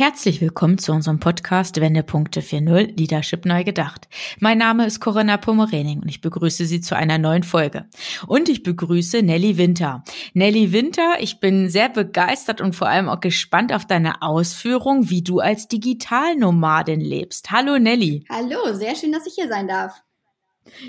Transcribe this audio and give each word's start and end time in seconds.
Herzlich 0.00 0.40
willkommen 0.40 0.78
zu 0.78 0.92
unserem 0.92 1.20
Podcast 1.20 1.78
Wendepunkte 1.78 2.40
4.0 2.40 2.96
Leadership 2.96 3.44
neu 3.44 3.64
gedacht. 3.64 4.08
Mein 4.38 4.56
Name 4.56 4.86
ist 4.86 4.98
Corinna 4.98 5.36
Pomerening 5.36 6.00
und 6.00 6.08
ich 6.08 6.22
begrüße 6.22 6.64
Sie 6.64 6.80
zu 6.80 6.96
einer 6.96 7.18
neuen 7.18 7.42
Folge. 7.42 7.84
Und 8.26 8.48
ich 8.48 8.62
begrüße 8.62 9.20
Nelly 9.20 9.58
Winter. 9.58 10.02
Nelly 10.32 10.72
Winter, 10.72 11.16
ich 11.20 11.38
bin 11.38 11.68
sehr 11.68 11.90
begeistert 11.90 12.62
und 12.62 12.74
vor 12.74 12.88
allem 12.88 13.10
auch 13.10 13.20
gespannt 13.20 13.74
auf 13.74 13.84
deine 13.84 14.22
Ausführung, 14.22 15.10
wie 15.10 15.20
du 15.20 15.40
als 15.40 15.68
Digitalnomadin 15.68 17.02
lebst. 17.02 17.50
Hallo 17.50 17.78
Nelly. 17.78 18.24
Hallo, 18.30 18.72
sehr 18.72 18.96
schön, 18.96 19.12
dass 19.12 19.26
ich 19.26 19.34
hier 19.34 19.48
sein 19.48 19.68
darf. 19.68 20.00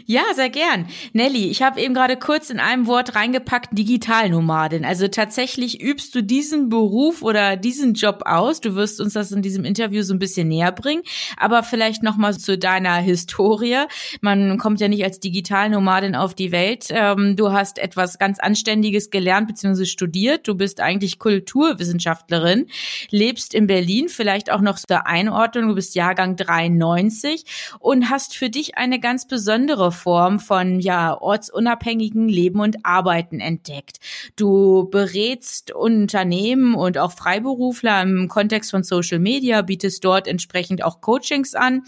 Ja, 0.05 0.23
sehr 0.35 0.49
gern. 0.49 0.87
Nelly, 1.13 1.49
ich 1.49 1.61
habe 1.61 1.81
eben 1.81 1.93
gerade 1.93 2.17
kurz 2.17 2.49
in 2.49 2.59
einem 2.59 2.87
Wort 2.87 3.15
reingepackt, 3.15 3.77
Digitalnomadin. 3.77 4.85
Also 4.85 5.07
tatsächlich 5.07 5.81
übst 5.81 6.15
du 6.15 6.23
diesen 6.23 6.69
Beruf 6.69 7.21
oder 7.21 7.57
diesen 7.57 7.93
Job 7.93 8.23
aus. 8.25 8.61
Du 8.61 8.75
wirst 8.75 9.01
uns 9.01 9.13
das 9.13 9.31
in 9.31 9.41
diesem 9.41 9.65
Interview 9.65 10.03
so 10.03 10.13
ein 10.13 10.19
bisschen 10.19 10.47
näher 10.47 10.71
bringen. 10.71 11.03
Aber 11.37 11.63
vielleicht 11.63 12.03
nochmal 12.03 12.37
zu 12.37 12.57
deiner 12.57 12.97
Historie. 12.97 13.85
Man 14.21 14.57
kommt 14.57 14.79
ja 14.79 14.87
nicht 14.87 15.03
als 15.03 15.19
Digitalnomadin 15.19 16.15
auf 16.15 16.35
die 16.35 16.51
Welt. 16.51 16.87
Ähm, 16.89 17.35
du 17.35 17.51
hast 17.51 17.77
etwas 17.77 18.17
ganz 18.17 18.39
Anständiges 18.39 19.09
gelernt 19.09 19.47
bzw. 19.47 19.85
studiert. 19.85 20.47
Du 20.47 20.55
bist 20.55 20.79
eigentlich 20.79 21.19
Kulturwissenschaftlerin, 21.19 22.67
lebst 23.09 23.53
in 23.53 23.67
Berlin, 23.67 24.09
vielleicht 24.09 24.51
auch 24.51 24.61
noch 24.61 24.77
zur 24.77 25.07
Einordnung. 25.07 25.69
Du 25.69 25.75
bist 25.75 25.95
Jahrgang 25.95 26.35
93 26.35 27.45
und 27.79 28.09
hast 28.09 28.35
für 28.35 28.49
dich 28.49 28.77
eine 28.77 28.99
ganz 28.99 29.27
besondere 29.27 29.70
andere 29.71 29.93
Form 29.93 30.41
von 30.41 30.81
ja 30.81 31.17
ortsunabhängigen 31.17 32.27
Leben 32.27 32.59
und 32.59 32.85
Arbeiten 32.85 33.39
entdeckt. 33.39 33.99
Du 34.35 34.89
berätst 34.91 35.71
Unternehmen 35.71 36.75
und 36.75 36.97
auch 36.97 37.13
Freiberufler 37.13 38.01
im 38.01 38.27
Kontext 38.27 38.71
von 38.71 38.83
Social 38.83 39.19
Media, 39.19 39.61
bietest 39.61 40.03
dort 40.03 40.27
entsprechend 40.27 40.83
auch 40.83 40.99
Coachings 40.99 41.55
an. 41.55 41.83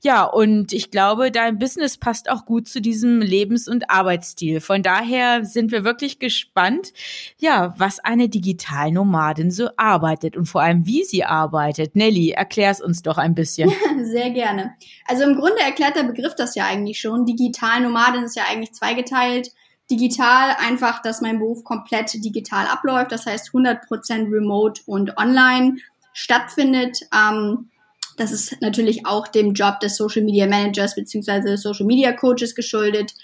Ja, 0.00 0.24
und 0.24 0.72
ich 0.72 0.90
glaube, 0.90 1.30
dein 1.30 1.58
Business 1.58 1.98
passt 1.98 2.30
auch 2.30 2.46
gut 2.46 2.66
zu 2.66 2.80
diesem 2.80 3.20
Lebens- 3.20 3.68
und 3.68 3.90
Arbeitsstil. 3.90 4.62
Von 4.62 4.82
daher 4.82 5.44
sind 5.44 5.70
wir 5.70 5.84
wirklich 5.84 6.20
gespannt, 6.20 6.94
ja, 7.36 7.74
was 7.76 7.98
eine 7.98 8.30
Digitalnomadin 8.30 9.50
so 9.50 9.68
arbeitet 9.76 10.34
und 10.34 10.46
vor 10.46 10.62
allem, 10.62 10.86
wie 10.86 11.04
sie 11.04 11.24
arbeitet. 11.24 11.94
Nelly, 11.94 12.30
erklär's 12.30 12.80
uns 12.80 13.02
doch 13.02 13.18
ein 13.18 13.34
bisschen. 13.34 13.70
Sehr 14.02 14.30
gerne. 14.30 14.72
Also 15.06 15.24
im 15.24 15.36
Grunde 15.36 15.60
erklärt 15.60 15.94
der 15.94 16.04
Begriff 16.04 16.34
das 16.34 16.54
ja 16.54 16.64
eigentlich 16.64 16.98
schon. 16.98 17.17
Digital 17.26 17.80
Nomadin 17.80 18.24
ist 18.24 18.36
ja 18.36 18.44
eigentlich 18.48 18.72
zweigeteilt. 18.72 19.52
Digital 19.90 20.54
einfach, 20.58 21.00
dass 21.02 21.22
mein 21.22 21.38
Beruf 21.38 21.64
komplett 21.64 22.12
digital 22.12 22.66
abläuft, 22.66 23.10
das 23.10 23.24
heißt 23.24 23.50
100% 23.50 24.30
remote 24.30 24.82
und 24.86 25.16
online 25.16 25.76
stattfindet. 26.12 27.00
Ähm, 27.14 27.70
das 28.18 28.32
ist 28.32 28.60
natürlich 28.60 29.06
auch 29.06 29.28
dem 29.28 29.54
Job 29.54 29.80
des 29.80 29.96
Social 29.96 30.22
Media 30.22 30.46
Managers 30.46 30.94
beziehungsweise 30.94 31.56
Social 31.56 31.86
Media 31.86 32.12
Coaches 32.12 32.54
geschuldet, 32.54 33.14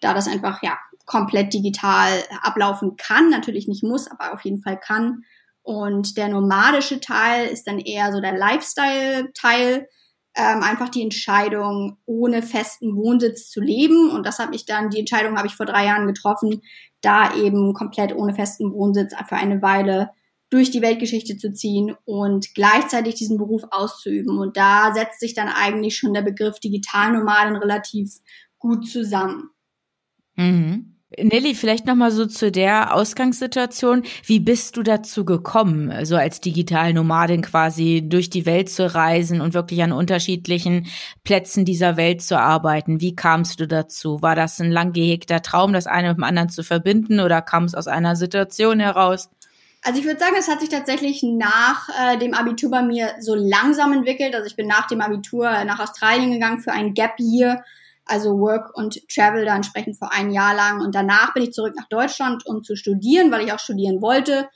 da 0.00 0.12
das 0.12 0.26
einfach 0.26 0.62
ja 0.62 0.76
komplett 1.06 1.54
digital 1.54 2.12
ablaufen 2.42 2.96
kann, 2.96 3.30
natürlich 3.30 3.66
nicht 3.66 3.82
muss, 3.82 4.10
aber 4.10 4.34
auf 4.34 4.44
jeden 4.44 4.60
Fall 4.60 4.78
kann. 4.78 5.24
Und 5.62 6.16
der 6.16 6.28
nomadische 6.28 7.00
Teil 7.00 7.46
ist 7.46 7.66
dann 7.66 7.78
eher 7.78 8.12
so 8.12 8.20
der 8.20 8.36
Lifestyle-Teil 8.36 9.88
ähm, 10.34 10.62
einfach 10.62 10.88
die 10.88 11.02
Entscheidung, 11.02 11.98
ohne 12.06 12.42
festen 12.42 12.96
Wohnsitz 12.96 13.50
zu 13.50 13.60
leben. 13.60 14.10
Und 14.10 14.26
das 14.26 14.38
habe 14.38 14.54
ich 14.54 14.64
dann, 14.64 14.90
die 14.90 15.00
Entscheidung 15.00 15.36
habe 15.36 15.48
ich 15.48 15.54
vor 15.54 15.66
drei 15.66 15.86
Jahren 15.86 16.06
getroffen, 16.06 16.62
da 17.00 17.34
eben 17.34 17.74
komplett 17.74 18.14
ohne 18.14 18.34
festen 18.34 18.72
Wohnsitz 18.72 19.14
für 19.28 19.36
eine 19.36 19.62
Weile 19.62 20.10
durch 20.50 20.70
die 20.70 20.82
Weltgeschichte 20.82 21.36
zu 21.36 21.52
ziehen 21.52 21.94
und 22.04 22.54
gleichzeitig 22.54 23.14
diesen 23.14 23.38
Beruf 23.38 23.62
auszuüben. 23.70 24.38
Und 24.38 24.56
da 24.56 24.92
setzt 24.92 25.20
sich 25.20 25.34
dann 25.34 25.48
eigentlich 25.48 25.96
schon 25.96 26.12
der 26.12 26.22
Begriff 26.22 26.58
Digitalnomaden 26.58 27.56
relativ 27.56 28.18
gut 28.58 28.88
zusammen. 28.88 29.50
Mhm. 30.34 30.99
Nelly, 31.22 31.54
vielleicht 31.54 31.86
noch 31.86 31.94
mal 31.94 32.10
so 32.10 32.26
zu 32.26 32.50
der 32.50 32.94
Ausgangssituation. 32.94 34.02
Wie 34.24 34.40
bist 34.40 34.76
du 34.76 34.82
dazu 34.82 35.24
gekommen, 35.24 36.04
so 36.04 36.16
als 36.16 36.40
Digitalnomadin 36.40 37.42
quasi 37.42 38.02
durch 38.06 38.30
die 38.30 38.46
Welt 38.46 38.70
zu 38.70 38.94
reisen 38.94 39.40
und 39.40 39.54
wirklich 39.54 39.82
an 39.82 39.92
unterschiedlichen 39.92 40.86
Plätzen 41.24 41.64
dieser 41.64 41.96
Welt 41.96 42.22
zu 42.22 42.38
arbeiten? 42.38 43.00
Wie 43.00 43.14
kamst 43.14 43.60
du 43.60 43.66
dazu? 43.66 44.22
War 44.22 44.34
das 44.34 44.60
ein 44.60 44.70
lang 44.70 44.92
gehegter 44.92 45.42
Traum, 45.42 45.72
das 45.72 45.86
eine 45.86 46.08
mit 46.08 46.18
dem 46.18 46.24
anderen 46.24 46.48
zu 46.48 46.62
verbinden 46.62 47.20
oder 47.20 47.42
kam 47.42 47.64
es 47.64 47.74
aus 47.74 47.86
einer 47.86 48.16
Situation 48.16 48.80
heraus? 48.80 49.28
Also 49.82 50.00
ich 50.00 50.04
würde 50.04 50.20
sagen, 50.20 50.36
es 50.38 50.48
hat 50.48 50.60
sich 50.60 50.68
tatsächlich 50.68 51.22
nach 51.22 51.88
äh, 51.88 52.18
dem 52.18 52.34
Abitur 52.34 52.70
bei 52.70 52.82
mir 52.82 53.14
so 53.20 53.34
langsam 53.34 53.92
entwickelt. 53.92 54.34
Also 54.34 54.46
ich 54.46 54.56
bin 54.56 54.66
nach 54.66 54.86
dem 54.86 55.00
Abitur 55.00 55.64
nach 55.64 55.80
Australien 55.80 56.32
gegangen 56.32 56.60
für 56.60 56.72
ein 56.72 56.92
Gap 56.92 57.14
Year 57.18 57.64
also 58.10 58.38
Work 58.38 58.76
und 58.76 59.00
Travel 59.08 59.44
da 59.44 59.54
entsprechend 59.56 59.96
für 59.96 60.10
ein 60.10 60.30
Jahr 60.30 60.54
lang. 60.54 60.80
Und 60.80 60.94
danach 60.94 61.32
bin 61.32 61.44
ich 61.44 61.52
zurück 61.52 61.74
nach 61.76 61.88
Deutschland, 61.88 62.44
um 62.46 62.62
zu 62.62 62.76
studieren, 62.76 63.30
weil 63.30 63.44
ich 63.44 63.52
auch 63.52 63.58
studieren 63.58 64.02
wollte. 64.02 64.48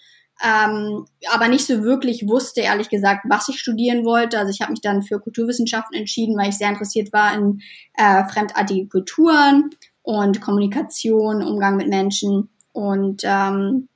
Ähm, 0.43 1.07
aber 1.31 1.49
nicht 1.49 1.67
so 1.67 1.85
wirklich 1.85 2.27
wusste, 2.27 2.61
ehrlich 2.61 2.89
gesagt, 2.89 3.25
was 3.29 3.49
ich 3.49 3.61
studieren 3.61 4.05
wollte. 4.05 4.39
Also 4.39 4.51
ich 4.51 4.61
habe 4.61 4.73
mich 4.73 4.81
dann 4.81 5.03
für 5.03 5.21
Kulturwissenschaften 5.21 5.97
entschieden, 5.97 6.37
weil 6.37 6.49
ich 6.49 6.59
sehr 6.59 6.71
interessiert 6.71 7.13
war 7.13 7.35
in 7.35 7.61
äh, 7.97 8.25
fremdartige 8.25 8.89
Kulturen 8.89 9.71
und 10.03 10.41
Kommunikation, 10.41 11.43
Umgang 11.43 11.77
mit 11.77 11.89
Menschen 11.89 12.51
und 12.73 13.23
ähm, 13.25 13.89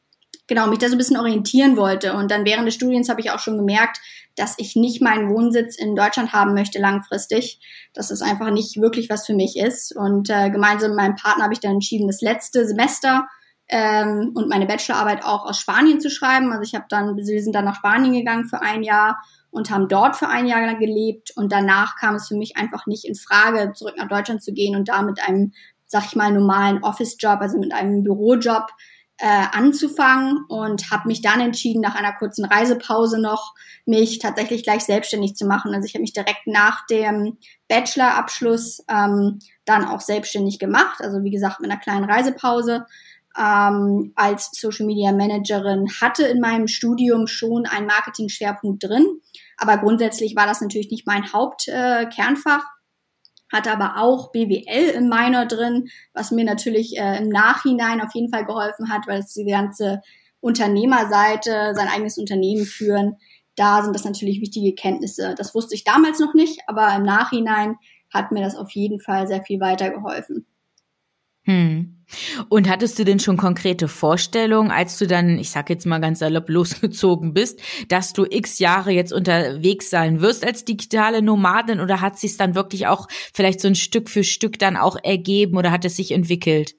genau 0.46 0.69
mich 0.69 0.78
da 0.78 0.88
so 0.88 0.94
ein 0.94 0.98
bisschen 0.98 1.16
orientieren 1.19 1.76
wollte. 1.76 2.14
Und 2.14 2.30
dann 2.30 2.44
während 2.44 2.66
des 2.66 2.75
Studiens 2.75 3.08
habe 3.08 3.20
ich 3.20 3.32
auch 3.32 3.40
schon 3.40 3.58
gemerkt, 3.58 3.98
dass 4.38 4.54
ich 4.59 4.76
nicht 4.76 5.03
meinen 5.03 5.31
Wohnsitz 5.31 5.76
in 5.76 5.97
Deutschland 5.97 6.32
haben 6.32 6.54
möchte 6.54 6.78
langfristig, 6.78 7.60
dass 7.94 8.10
es 8.10 8.22
einfach 8.22 8.50
nicht 8.50 8.81
wirklich 8.81 9.10
was 9.10 9.26
für 9.26 9.34
mich 9.34 9.59
ist. 9.59 9.94
Und 9.94 10.31
äh, 10.31 10.50
gemeinsam 10.50 10.91
mit 10.91 10.99
meinem 10.99 11.16
Partner 11.16 11.44
habe 11.44 11.54
ich 11.54 11.60
dann 11.60 11.72
entschieden, 11.72 12.06
das 12.06 12.21
letzte 12.21 12.66
Semester 12.66 13.26
ähm, 13.69 14.32
und 14.34 14.49
meine 14.49 14.66
Bachelorarbeit 14.66 15.25
auch 15.25 15.44
aus 15.44 15.59
Spanien 15.59 16.00
zu 16.00 16.10
schreiben. 16.10 16.53
Also 16.53 16.62
ich 16.62 16.75
habe 16.75 16.87
dann, 16.88 17.16
wir 17.16 17.43
sind 17.43 17.54
dann 17.54 17.65
nach 17.65 17.76
Spanien 17.76 18.12
gegangen 18.12 18.49
für 18.49 18.62
ein 18.62 18.82
Jahr 18.82 19.19
und 19.50 19.71
haben 19.71 19.88
dort 19.88 20.16
für 20.16 20.28
ein 20.28 20.47
Jahr 20.47 20.75
gelebt. 20.76 21.32
Und 21.37 21.53
danach 21.53 21.97
kam 21.97 22.15
es 22.15 22.28
für 22.28 22.37
mich 22.37 22.56
einfach 22.56 22.87
nicht 22.87 23.05
in 23.05 23.15
Frage, 23.15 23.72
zurück 23.75 23.94
nach 23.97 24.09
Deutschland 24.09 24.43
zu 24.43 24.53
gehen 24.53 24.76
und 24.76 24.88
da 24.88 25.03
mit 25.03 25.20
einem, 25.20 25.53
sag 25.87 26.06
ich 26.06 26.16
mal, 26.16 26.32
normalen 26.32 26.82
Office-Job, 26.82 27.41
also 27.41 27.59
mit 27.59 27.72
einem 27.72 28.03
Bürojob 28.03 28.66
äh, 29.18 29.46
anzufangen 29.52 30.44
und 30.48 30.90
habe 30.90 31.08
mich 31.08 31.22
dann 31.22 31.40
entschieden, 31.40 31.80
nach 31.80 31.96
einer 31.96 32.12
kurzen 32.12 32.44
Reisepause 32.44 33.20
noch 33.20 33.54
mich 33.84 34.20
tatsächlich 34.20 34.62
gleich 34.62 34.84
selbstständig 34.84 35.34
zu 35.34 35.46
machen. 35.46 35.74
Also 35.74 35.86
ich 35.86 35.94
habe 35.94 36.02
mich 36.02 36.12
direkt 36.12 36.46
nach 36.46 36.86
dem 36.86 37.36
Bachelorabschluss 37.68 38.84
ähm, 38.88 39.40
dann 39.64 39.84
auch 39.84 40.00
selbstständig 40.00 40.58
gemacht. 40.58 41.00
Also 41.00 41.24
wie 41.24 41.30
gesagt 41.30 41.60
mit 41.60 41.70
einer 41.70 41.80
kleinen 41.80 42.08
Reisepause. 42.08 42.86
Ähm, 43.36 44.12
als 44.16 44.50
Social 44.52 44.86
Media 44.86 45.12
Managerin 45.12 45.88
hatte 46.00 46.24
in 46.24 46.40
meinem 46.40 46.66
Studium 46.66 47.26
schon 47.26 47.66
einen 47.66 47.86
Marketing-Schwerpunkt 47.86 48.82
drin, 48.82 49.06
aber 49.56 49.76
grundsätzlich 49.78 50.34
war 50.34 50.46
das 50.46 50.60
natürlich 50.60 50.90
nicht 50.90 51.06
mein 51.06 51.32
Hauptkernfach. 51.32 52.62
Äh, 52.62 52.77
hatte 53.53 53.72
aber 53.72 54.03
auch 54.03 54.31
BWL 54.32 54.91
im 54.94 55.09
Minor 55.09 55.47
drin, 55.47 55.88
was 56.12 56.31
mir 56.31 56.44
natürlich 56.44 56.98
äh, 56.98 57.19
im 57.19 57.28
Nachhinein 57.28 58.00
auf 58.00 58.14
jeden 58.14 58.31
Fall 58.31 58.44
geholfen 58.44 58.90
hat, 58.90 59.06
weil 59.06 59.20
es 59.20 59.32
die 59.32 59.44
ganze 59.44 60.00
Unternehmerseite, 60.40 61.72
sein 61.75 61.88
eigenes 61.88 62.19
Unternehmen 62.19 62.64
führen, 62.64 63.17
da 63.56 63.82
sind 63.82 63.94
das 63.94 64.05
natürlich 64.05 64.40
wichtige 64.40 64.75
Kenntnisse. 64.75 65.34
Das 65.37 65.55
wusste 65.55 65.75
ich 65.75 65.84
damals 65.84 66.20
noch 66.20 66.34
nicht, 66.34 66.61
aber 66.67 66.94
im 66.94 67.02
Nachhinein 67.02 67.76
hat 68.12 68.31
mir 68.31 68.43
das 68.43 68.55
auf 68.55 68.70
jeden 68.70 69.00
Fall 69.00 69.26
sehr 69.26 69.43
viel 69.43 69.61
weitergeholfen. 69.61 70.46
Hm. 71.48 71.94
Und 72.50 72.68
hattest 72.68 72.98
du 72.98 73.04
denn 73.04 73.20
schon 73.20 73.38
konkrete 73.38 73.88
Vorstellungen, 73.88 74.70
als 74.70 74.98
du 74.98 75.06
dann, 75.06 75.38
ich 75.38 75.50
sag 75.50 75.70
jetzt 75.70 75.86
mal 75.86 75.98
ganz 75.98 76.18
salopp, 76.18 76.48
losgezogen 76.48 77.32
bist, 77.32 77.60
dass 77.88 78.12
du 78.12 78.26
x 78.28 78.58
Jahre 78.58 78.90
jetzt 78.90 79.14
unterwegs 79.14 79.88
sein 79.88 80.20
wirst 80.20 80.44
als 80.44 80.66
digitale 80.66 81.22
Nomadin 81.22 81.80
oder 81.80 82.02
hat 82.02 82.18
sich 82.18 82.36
dann 82.36 82.54
wirklich 82.54 82.86
auch 82.86 83.08
vielleicht 83.32 83.60
so 83.60 83.68
ein 83.68 83.74
Stück 83.74 84.10
für 84.10 84.24
Stück 84.24 84.58
dann 84.58 84.76
auch 84.76 84.96
ergeben 85.02 85.56
oder 85.56 85.70
hat 85.70 85.86
es 85.86 85.96
sich 85.96 86.12
entwickelt? 86.12 86.74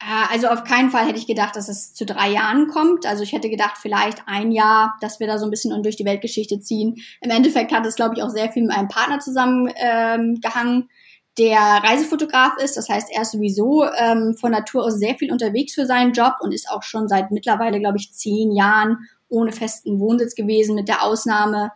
Äh, 0.00 0.32
also 0.32 0.48
auf 0.48 0.64
keinen 0.64 0.90
Fall 0.90 1.06
hätte 1.06 1.18
ich 1.18 1.26
gedacht, 1.26 1.56
dass 1.56 1.68
es 1.68 1.92
zu 1.92 2.06
drei 2.06 2.30
Jahren 2.30 2.68
kommt. 2.68 3.04
Also 3.04 3.22
ich 3.22 3.32
hätte 3.32 3.50
gedacht, 3.50 3.76
vielleicht 3.78 4.22
ein 4.26 4.50
Jahr, 4.50 4.96
dass 5.02 5.20
wir 5.20 5.26
da 5.26 5.38
so 5.38 5.44
ein 5.46 5.50
bisschen 5.50 5.82
durch 5.82 5.96
die 5.96 6.06
Weltgeschichte 6.06 6.58
ziehen. 6.60 6.96
Im 7.20 7.30
Endeffekt 7.30 7.70
hat 7.70 7.84
es, 7.84 7.96
glaube 7.96 8.14
ich, 8.16 8.22
auch 8.22 8.30
sehr 8.30 8.50
viel 8.50 8.62
mit 8.62 8.72
einem 8.72 8.88
Partner 8.88 9.18
zusammengehangen. 9.18 10.82
Ähm, 10.82 10.88
der 11.38 11.58
Reisefotograf 11.58 12.52
ist. 12.62 12.76
Das 12.76 12.88
heißt, 12.88 13.08
er 13.12 13.22
ist 13.22 13.32
sowieso 13.32 13.84
ähm, 13.84 14.36
von 14.38 14.52
Natur 14.52 14.84
aus 14.84 14.94
sehr 14.94 15.16
viel 15.16 15.32
unterwegs 15.32 15.74
für 15.74 15.86
seinen 15.86 16.12
Job 16.12 16.34
und 16.40 16.52
ist 16.52 16.70
auch 16.70 16.82
schon 16.82 17.08
seit 17.08 17.30
mittlerweile, 17.30 17.80
glaube 17.80 17.98
ich, 17.98 18.12
zehn 18.12 18.52
Jahren 18.52 19.08
ohne 19.28 19.52
festen 19.52 19.98
Wohnsitz 19.98 20.34
gewesen, 20.34 20.76
mit 20.76 20.88
der 20.88 21.02
Ausnahme 21.02 21.72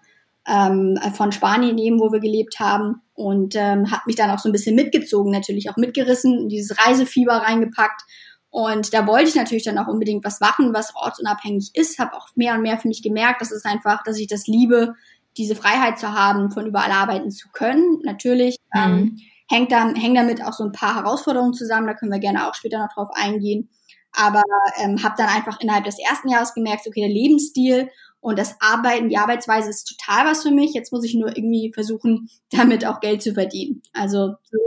ähm, 0.46 0.98
von 1.14 1.32
Spanien 1.32 1.76
eben, 1.78 1.98
wo 1.98 2.12
wir 2.12 2.20
gelebt 2.20 2.60
haben. 2.60 3.02
Und 3.14 3.56
ähm, 3.56 3.90
hat 3.90 4.06
mich 4.06 4.14
dann 4.14 4.30
auch 4.30 4.38
so 4.38 4.48
ein 4.48 4.52
bisschen 4.52 4.76
mitgezogen, 4.76 5.32
natürlich 5.32 5.70
auch 5.70 5.76
mitgerissen, 5.76 6.38
in 6.38 6.48
dieses 6.48 6.78
Reisefieber 6.78 7.32
reingepackt. 7.32 8.02
Und 8.50 8.94
da 8.94 9.06
wollte 9.06 9.28
ich 9.28 9.34
natürlich 9.34 9.64
dann 9.64 9.76
auch 9.76 9.88
unbedingt 9.88 10.24
was 10.24 10.40
machen, 10.40 10.72
was 10.72 10.94
ortsunabhängig 10.94 11.72
ist. 11.74 11.98
Habe 11.98 12.14
auch 12.14 12.28
mehr 12.36 12.54
und 12.54 12.62
mehr 12.62 12.78
für 12.78 12.88
mich 12.88 13.02
gemerkt, 13.02 13.40
dass 13.40 13.50
es 13.50 13.64
einfach, 13.64 14.04
dass 14.04 14.18
ich 14.18 14.28
das 14.28 14.46
liebe, 14.46 14.94
diese 15.36 15.56
Freiheit 15.56 15.98
zu 15.98 16.12
haben, 16.12 16.50
von 16.50 16.66
überall 16.66 16.92
arbeiten 16.92 17.30
zu 17.30 17.48
können. 17.52 18.00
Natürlich 18.04 18.56
mhm. 18.72 18.80
ähm, 18.80 19.18
hängt, 19.48 19.72
da, 19.72 19.92
hängt 19.94 20.16
damit 20.16 20.44
auch 20.44 20.52
so 20.52 20.64
ein 20.64 20.72
paar 20.72 20.96
Herausforderungen 20.96 21.54
zusammen, 21.54 21.86
da 21.86 21.94
können 21.94 22.12
wir 22.12 22.18
gerne 22.18 22.48
auch 22.48 22.54
später 22.54 22.78
noch 22.78 22.92
drauf 22.92 23.08
eingehen. 23.14 23.70
Aber 24.12 24.42
ähm, 24.78 25.02
habe 25.02 25.14
dann 25.18 25.28
einfach 25.28 25.60
innerhalb 25.60 25.84
des 25.84 25.98
ersten 25.98 26.28
Jahres 26.28 26.54
gemerkt, 26.54 26.86
okay, 26.86 27.00
der 27.00 27.10
Lebensstil 27.10 27.90
und 28.20 28.38
das 28.38 28.56
Arbeiten, 28.60 29.08
die 29.08 29.18
Arbeitsweise 29.18 29.70
ist 29.70 29.84
total 29.84 30.26
was 30.26 30.42
für 30.42 30.50
mich. 30.50 30.72
Jetzt 30.74 30.92
muss 30.92 31.04
ich 31.04 31.14
nur 31.14 31.36
irgendwie 31.36 31.72
versuchen, 31.72 32.28
damit 32.50 32.86
auch 32.86 33.00
Geld 33.00 33.22
zu 33.22 33.34
verdienen. 33.34 33.82
Also 33.92 34.34
so 34.50 34.58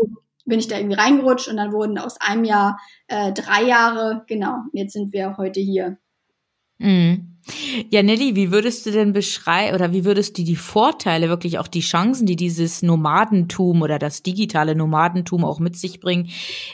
bin 0.46 0.60
ich 0.60 0.68
da 0.68 0.78
irgendwie 0.78 0.98
reingerutscht 0.98 1.48
und 1.48 1.58
dann 1.58 1.72
wurden 1.72 1.98
aus 1.98 2.20
einem 2.20 2.44
Jahr 2.44 2.80
äh, 3.08 3.32
drei 3.32 3.64
Jahre, 3.64 4.24
genau, 4.28 4.58
jetzt 4.74 4.94
sind 4.94 5.14
wir 5.14 5.38
heute 5.38 5.60
hier. 5.60 5.98
Mhm. 6.82 7.28
Ja, 7.90 8.04
Nelly, 8.04 8.36
wie 8.36 8.52
würdest 8.52 8.86
du 8.86 8.92
denn 8.92 9.14
beschreiben 9.14 9.76
oder 9.76 9.92
wie 9.92 10.06
würdest 10.06 10.38
du 10.38 10.44
die 10.44 10.56
Vorteile, 10.56 11.28
wirklich 11.28 11.60
auch 11.60 11.68
die 11.68 11.82
Chancen, 11.82 12.26
die 12.26 12.36
dieses 12.36 12.82
Nomadentum 12.82 13.82
oder 13.82 14.00
das 14.00 14.24
digitale 14.24 14.76
Nomadentum 14.76 15.44
auch 15.44 15.60
mit 15.60 15.76
sich 15.76 16.00
bringen, 16.00 16.30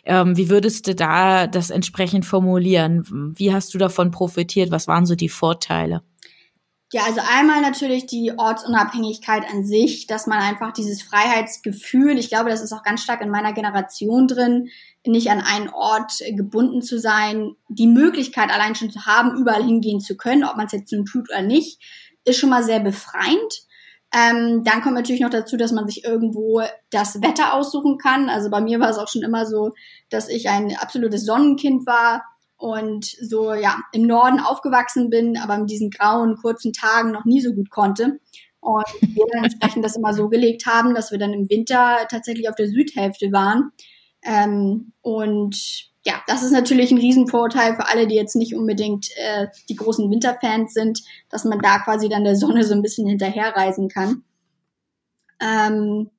ähm, 0.06 0.36
wie 0.38 0.50
würdest 0.50 0.88
du 0.88 0.94
da 0.94 1.48
das 1.48 1.69
entsprechend 1.69 2.25
formulieren? 2.25 3.33
Wie 3.36 3.54
hast 3.54 3.74
du 3.74 3.77
davon 3.77 4.12
profitiert? 4.12 4.71
Was 4.71 4.88
waren 4.88 5.06
so 5.06 5.15
die 5.15 5.30
Vorteile? 5.30 6.04
Ja, 6.94 7.01
also 7.06 7.19
einmal 7.30 7.62
natürlich 7.62 8.06
die 8.06 8.31
Ortsunabhängigkeit 8.38 9.44
an 9.51 9.65
sich, 9.65 10.07
dass 10.07 10.25
man 10.25 10.39
einfach 10.39 10.71
dieses 10.71 11.01
Freiheitsgefühl, 11.01 12.18
ich 12.18 12.30
glaube, 12.30 12.50
das 12.50 12.62
ist 12.62 12.71
auch 12.71 12.83
ganz 12.83 13.03
stark 13.03 13.21
in 13.21 13.30
meiner 13.30 13.51
Generation 13.51 14.27
drin, 14.27 14.69
nicht 15.05 15.29
an 15.29 15.41
einen 15.41 15.69
Ort 15.69 16.13
gebunden 16.35 16.81
zu 16.81 16.99
sein, 16.99 17.55
die 17.69 17.88
Möglichkeit 17.88 18.51
allein 18.51 18.75
schon 18.75 18.91
zu 18.91 19.05
haben, 19.05 19.38
überall 19.38 19.63
hingehen 19.63 19.99
zu 19.99 20.17
können, 20.17 20.44
ob 20.44 20.57
man 20.57 20.65
es 20.65 20.73
jetzt 20.73 20.91
nun 20.91 21.05
tut 21.05 21.29
oder 21.29 21.41
nicht, 21.41 21.81
ist 22.25 22.39
schon 22.39 22.49
mal 22.49 22.63
sehr 22.63 22.79
befreiend. 22.79 23.67
Ähm, 24.13 24.63
dann 24.63 24.81
kommt 24.81 24.95
natürlich 24.95 25.21
noch 25.21 25.29
dazu, 25.29 25.57
dass 25.57 25.71
man 25.71 25.88
sich 25.88 26.05
irgendwo 26.05 26.61
das 26.89 27.21
Wetter 27.21 27.53
aussuchen 27.53 27.97
kann. 27.97 28.29
Also 28.29 28.49
bei 28.49 28.61
mir 28.61 28.79
war 28.79 28.89
es 28.89 28.97
auch 28.97 29.07
schon 29.07 29.23
immer 29.23 29.45
so, 29.45 29.73
dass 30.09 30.29
ich 30.29 30.49
ein 30.49 30.75
absolutes 30.77 31.25
Sonnenkind 31.25 31.85
war 31.85 32.23
und 32.57 33.05
so 33.05 33.53
ja 33.53 33.77
im 33.91 34.03
Norden 34.03 34.39
aufgewachsen 34.39 35.09
bin, 35.09 35.38
aber 35.38 35.57
mit 35.57 35.69
diesen 35.69 35.89
grauen 35.89 36.38
kurzen 36.38 36.73
Tagen 36.73 37.11
noch 37.11 37.25
nie 37.25 37.41
so 37.41 37.53
gut 37.53 37.69
konnte. 37.69 38.19
Und 38.59 38.85
wir 39.01 39.25
dann 39.31 39.43
entsprechend 39.43 39.85
das 39.85 39.95
immer 39.95 40.13
so 40.13 40.29
gelegt 40.29 40.65
haben, 40.65 40.95
dass 40.95 41.11
wir 41.11 41.19
dann 41.19 41.33
im 41.33 41.50
Winter 41.50 42.00
tatsächlich 42.09 42.50
auf 42.50 42.55
der 42.55 42.67
Südhälfte 42.67 43.31
waren. 43.31 43.71
Ähm, 44.27 44.91
und 45.01 45.89
ja, 46.06 46.21
das 46.27 46.44
ist 46.44 46.51
natürlich 46.51 46.91
ein 46.91 46.97
Riesenvorteil 46.97 47.75
für 47.75 47.88
alle, 47.88 48.07
die 48.07 48.15
jetzt 48.15 48.35
nicht 48.35 48.56
unbedingt 48.56 49.07
äh, 49.15 49.47
die 49.69 49.75
großen 49.75 50.12
Winterfans 50.12 50.74
sind, 50.74 51.01
dass 51.29 51.45
man 51.45 51.59
da 51.59 51.79
quasi 51.79 52.09
dann 52.09 52.25
der 52.25 52.35
Sonne 52.35 52.63
so 52.63 52.74
ein 52.74 52.81
bisschen 52.81 53.07
hinterherreisen 53.07 53.88
kann. 53.88 54.24
Ähm, 55.39 56.09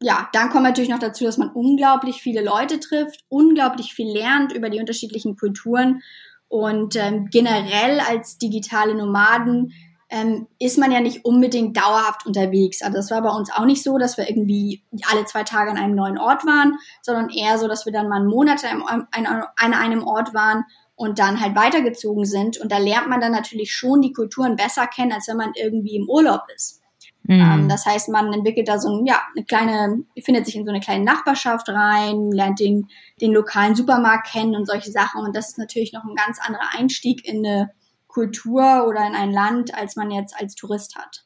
ja, 0.00 0.28
dann 0.32 0.50
kommt 0.50 0.64
natürlich 0.64 0.90
noch 0.90 0.98
dazu, 0.98 1.24
dass 1.24 1.38
man 1.38 1.50
unglaublich 1.50 2.20
viele 2.20 2.44
Leute 2.44 2.80
trifft, 2.80 3.24
unglaublich 3.28 3.94
viel 3.94 4.12
lernt 4.12 4.52
über 4.52 4.68
die 4.68 4.80
unterschiedlichen 4.80 5.36
Kulturen 5.36 6.02
und 6.48 6.96
ähm, 6.96 7.28
generell 7.30 8.00
als 8.00 8.36
digitale 8.36 8.94
Nomaden 8.94 9.72
ähm, 10.14 10.46
ist 10.60 10.78
man 10.78 10.92
ja 10.92 11.00
nicht 11.00 11.24
unbedingt 11.24 11.76
dauerhaft 11.76 12.24
unterwegs. 12.24 12.82
Also 12.82 12.96
das 12.96 13.10
war 13.10 13.20
bei 13.20 13.30
uns 13.30 13.50
auch 13.52 13.64
nicht 13.64 13.82
so, 13.82 13.98
dass 13.98 14.16
wir 14.16 14.28
irgendwie 14.28 14.84
alle 15.10 15.24
zwei 15.24 15.42
Tage 15.42 15.72
an 15.72 15.76
einem 15.76 15.96
neuen 15.96 16.18
Ort 16.18 16.46
waren, 16.46 16.78
sondern 17.02 17.30
eher 17.30 17.58
so, 17.58 17.66
dass 17.66 17.84
wir 17.84 17.92
dann 17.92 18.08
mal 18.08 18.22
Monate 18.24 18.68
an 18.70 19.74
einem 19.74 20.06
Ort 20.06 20.32
waren 20.32 20.64
und 20.94 21.18
dann 21.18 21.40
halt 21.40 21.56
weitergezogen 21.56 22.26
sind. 22.26 22.58
Und 22.58 22.70
da 22.70 22.78
lernt 22.78 23.08
man 23.08 23.20
dann 23.20 23.32
natürlich 23.32 23.72
schon 23.72 24.02
die 24.02 24.12
Kulturen 24.12 24.54
besser 24.54 24.86
kennen, 24.86 25.10
als 25.10 25.26
wenn 25.26 25.36
man 25.36 25.52
irgendwie 25.56 25.96
im 25.96 26.08
Urlaub 26.08 26.42
ist. 26.54 26.80
Mhm. 27.24 27.40
Ähm, 27.40 27.68
das 27.68 27.84
heißt, 27.84 28.08
man 28.10 28.32
entwickelt 28.32 28.68
da 28.68 28.78
so 28.78 28.96
ein, 28.96 29.06
ja, 29.06 29.20
eine 29.34 29.44
kleine, 29.44 30.04
findet 30.22 30.46
sich 30.46 30.54
in 30.54 30.64
so 30.64 30.70
eine 30.70 30.80
kleine 30.80 31.02
Nachbarschaft 31.02 31.68
rein, 31.70 32.30
lernt 32.30 32.60
den, 32.60 32.86
den 33.20 33.32
lokalen 33.32 33.74
Supermarkt 33.74 34.30
kennen 34.30 34.54
und 34.54 34.66
solche 34.66 34.92
Sachen. 34.92 35.24
Und 35.24 35.34
das 35.34 35.48
ist 35.48 35.58
natürlich 35.58 35.92
noch 35.92 36.04
ein 36.04 36.14
ganz 36.14 36.38
anderer 36.40 36.68
Einstieg 36.78 37.26
in 37.26 37.44
eine 37.44 37.70
Kultur 38.14 38.86
oder 38.88 39.04
in 39.06 39.14
ein 39.14 39.32
Land, 39.32 39.74
als 39.74 39.96
man 39.96 40.12
jetzt 40.12 40.40
als 40.40 40.54
Tourist 40.54 40.94
hat. 40.94 41.24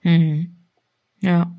Mhm. 0.00 0.56
Ja 1.20 1.52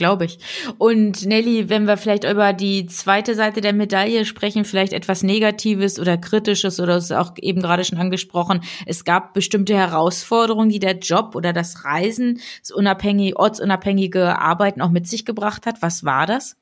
glaube 0.00 0.24
ich. 0.24 0.38
Und 0.78 1.26
Nelly, 1.26 1.68
wenn 1.68 1.84
wir 1.84 1.98
vielleicht 1.98 2.24
über 2.24 2.54
die 2.54 2.86
zweite 2.86 3.34
Seite 3.34 3.60
der 3.60 3.74
Medaille 3.74 4.24
sprechen, 4.24 4.64
vielleicht 4.64 4.94
etwas 4.94 5.22
Negatives 5.22 6.00
oder 6.00 6.16
Kritisches 6.16 6.80
oder 6.80 6.96
es 6.96 7.04
ist 7.04 7.12
auch 7.12 7.34
eben 7.36 7.60
gerade 7.60 7.84
schon 7.84 7.98
angesprochen, 7.98 8.62
es 8.86 9.04
gab 9.04 9.34
bestimmte 9.34 9.76
Herausforderungen, 9.76 10.70
die 10.70 10.78
der 10.78 10.96
Job 10.98 11.34
oder 11.34 11.52
das 11.52 11.84
Reisen, 11.84 12.40
das 12.62 12.70
unabhängige, 12.70 13.36
ortsunabhängige 13.36 14.38
Arbeiten 14.38 14.80
auch 14.80 14.88
mit 14.88 15.06
sich 15.06 15.26
gebracht 15.26 15.66
hat. 15.66 15.82
Was 15.82 16.02
war 16.02 16.26
das? 16.26 16.56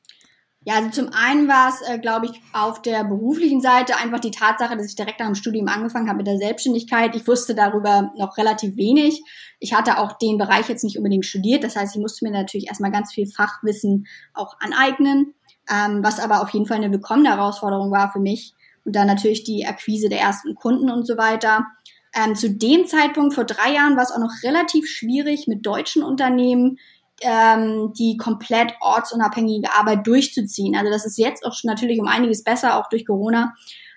Ja, 0.64 0.74
also 0.74 0.90
zum 0.90 1.10
einen 1.12 1.48
war 1.48 1.68
es, 1.68 1.80
äh, 1.88 1.98
glaube 1.98 2.26
ich, 2.26 2.32
auf 2.52 2.82
der 2.82 3.04
beruflichen 3.04 3.60
Seite 3.60 3.96
einfach 3.96 4.18
die 4.18 4.32
Tatsache, 4.32 4.76
dass 4.76 4.86
ich 4.86 4.96
direkt 4.96 5.20
nach 5.20 5.26
dem 5.26 5.36
Studium 5.36 5.68
angefangen 5.68 6.08
habe 6.08 6.18
mit 6.18 6.26
der 6.26 6.36
Selbstständigkeit. 6.36 7.14
Ich 7.14 7.26
wusste 7.26 7.54
darüber 7.54 8.12
noch 8.16 8.36
relativ 8.36 8.76
wenig. 8.76 9.22
Ich 9.60 9.72
hatte 9.72 9.98
auch 9.98 10.18
den 10.18 10.36
Bereich 10.36 10.68
jetzt 10.68 10.84
nicht 10.84 10.98
unbedingt 10.98 11.26
studiert. 11.26 11.62
Das 11.62 11.76
heißt, 11.76 11.94
ich 11.94 12.00
musste 12.00 12.24
mir 12.24 12.32
natürlich 12.32 12.68
erstmal 12.68 12.90
ganz 12.90 13.12
viel 13.12 13.26
Fachwissen 13.26 14.06
auch 14.34 14.56
aneignen, 14.60 15.34
ähm, 15.70 16.02
was 16.02 16.18
aber 16.18 16.42
auf 16.42 16.50
jeden 16.50 16.66
Fall 16.66 16.78
eine 16.78 16.90
willkommene 16.90 17.30
Herausforderung 17.30 17.92
war 17.92 18.12
für 18.12 18.20
mich. 18.20 18.52
Und 18.84 18.96
dann 18.96 19.06
natürlich 19.06 19.44
die 19.44 19.64
Akquise 19.64 20.08
der 20.08 20.20
ersten 20.20 20.54
Kunden 20.54 20.90
und 20.90 21.06
so 21.06 21.16
weiter. 21.16 21.66
Ähm, 22.14 22.34
zu 22.34 22.50
dem 22.50 22.86
Zeitpunkt 22.86 23.34
vor 23.34 23.44
drei 23.44 23.74
Jahren 23.74 23.96
war 23.96 24.02
es 24.02 24.10
auch 24.10 24.18
noch 24.18 24.32
relativ 24.42 24.88
schwierig 24.88 25.46
mit 25.46 25.64
deutschen 25.64 26.02
Unternehmen 26.02 26.78
ähm, 27.22 27.92
die 27.92 28.16
komplett 28.16 28.74
ortsunabhängige 28.80 29.68
Arbeit 29.76 30.06
durchzuziehen. 30.06 30.76
Also 30.76 30.90
das 30.90 31.04
ist 31.04 31.18
jetzt 31.18 31.44
auch 31.44 31.54
schon 31.54 31.68
natürlich 31.68 32.00
um 32.00 32.06
einiges 32.06 32.44
besser, 32.44 32.78
auch 32.78 32.88
durch 32.88 33.06
Corona. 33.06 33.54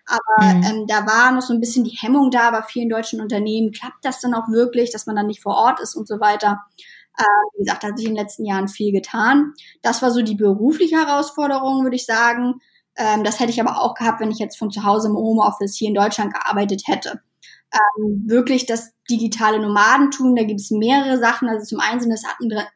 Aber 0.07 0.45
mhm. 0.45 0.63
ähm, 0.63 0.87
da 0.87 1.05
war 1.05 1.31
noch 1.31 1.41
so 1.41 1.53
ein 1.53 1.59
bisschen 1.59 1.83
die 1.83 1.97
Hemmung 1.99 2.31
da 2.31 2.51
bei 2.51 2.63
vielen 2.63 2.89
deutschen 2.89 3.21
Unternehmen. 3.21 3.71
Klappt 3.71 4.03
das 4.03 4.19
dann 4.19 4.33
auch 4.33 4.47
wirklich, 4.49 4.91
dass 4.91 5.05
man 5.05 5.15
dann 5.15 5.27
nicht 5.27 5.41
vor 5.41 5.55
Ort 5.55 5.79
ist 5.79 5.95
und 5.95 6.07
so 6.07 6.19
weiter? 6.19 6.61
Äh, 7.17 7.23
wie 7.55 7.63
gesagt, 7.63 7.83
da 7.83 7.89
hat 7.89 7.97
sich 7.97 8.07
in 8.07 8.15
den 8.15 8.23
letzten 8.23 8.45
Jahren 8.45 8.67
viel 8.67 8.91
getan. 8.91 9.53
Das 9.81 10.01
war 10.01 10.11
so 10.11 10.21
die 10.21 10.35
berufliche 10.35 10.97
Herausforderung, 10.97 11.83
würde 11.83 11.95
ich 11.95 12.05
sagen. 12.05 12.61
Ähm, 12.97 13.23
das 13.23 13.39
hätte 13.39 13.51
ich 13.51 13.61
aber 13.61 13.81
auch 13.81 13.93
gehabt, 13.93 14.19
wenn 14.19 14.31
ich 14.31 14.39
jetzt 14.39 14.57
von 14.57 14.71
zu 14.71 14.83
Hause 14.83 15.09
im 15.09 15.15
Homeoffice 15.15 15.75
hier 15.75 15.89
in 15.89 15.95
Deutschland 15.95 16.33
gearbeitet 16.33 16.83
hätte 16.87 17.21
ähm, 17.73 18.23
wirklich 18.25 18.65
das 18.65 18.93
digitale 19.09 19.59
Nomadentum. 19.59 20.35
Da 20.35 20.43
gibt 20.43 20.59
es 20.59 20.71
mehrere 20.71 21.17
Sachen. 21.17 21.49
Also 21.49 21.65
zum 21.65 21.79
einen 21.79 21.99
sind 21.99 22.11
es 22.11 22.23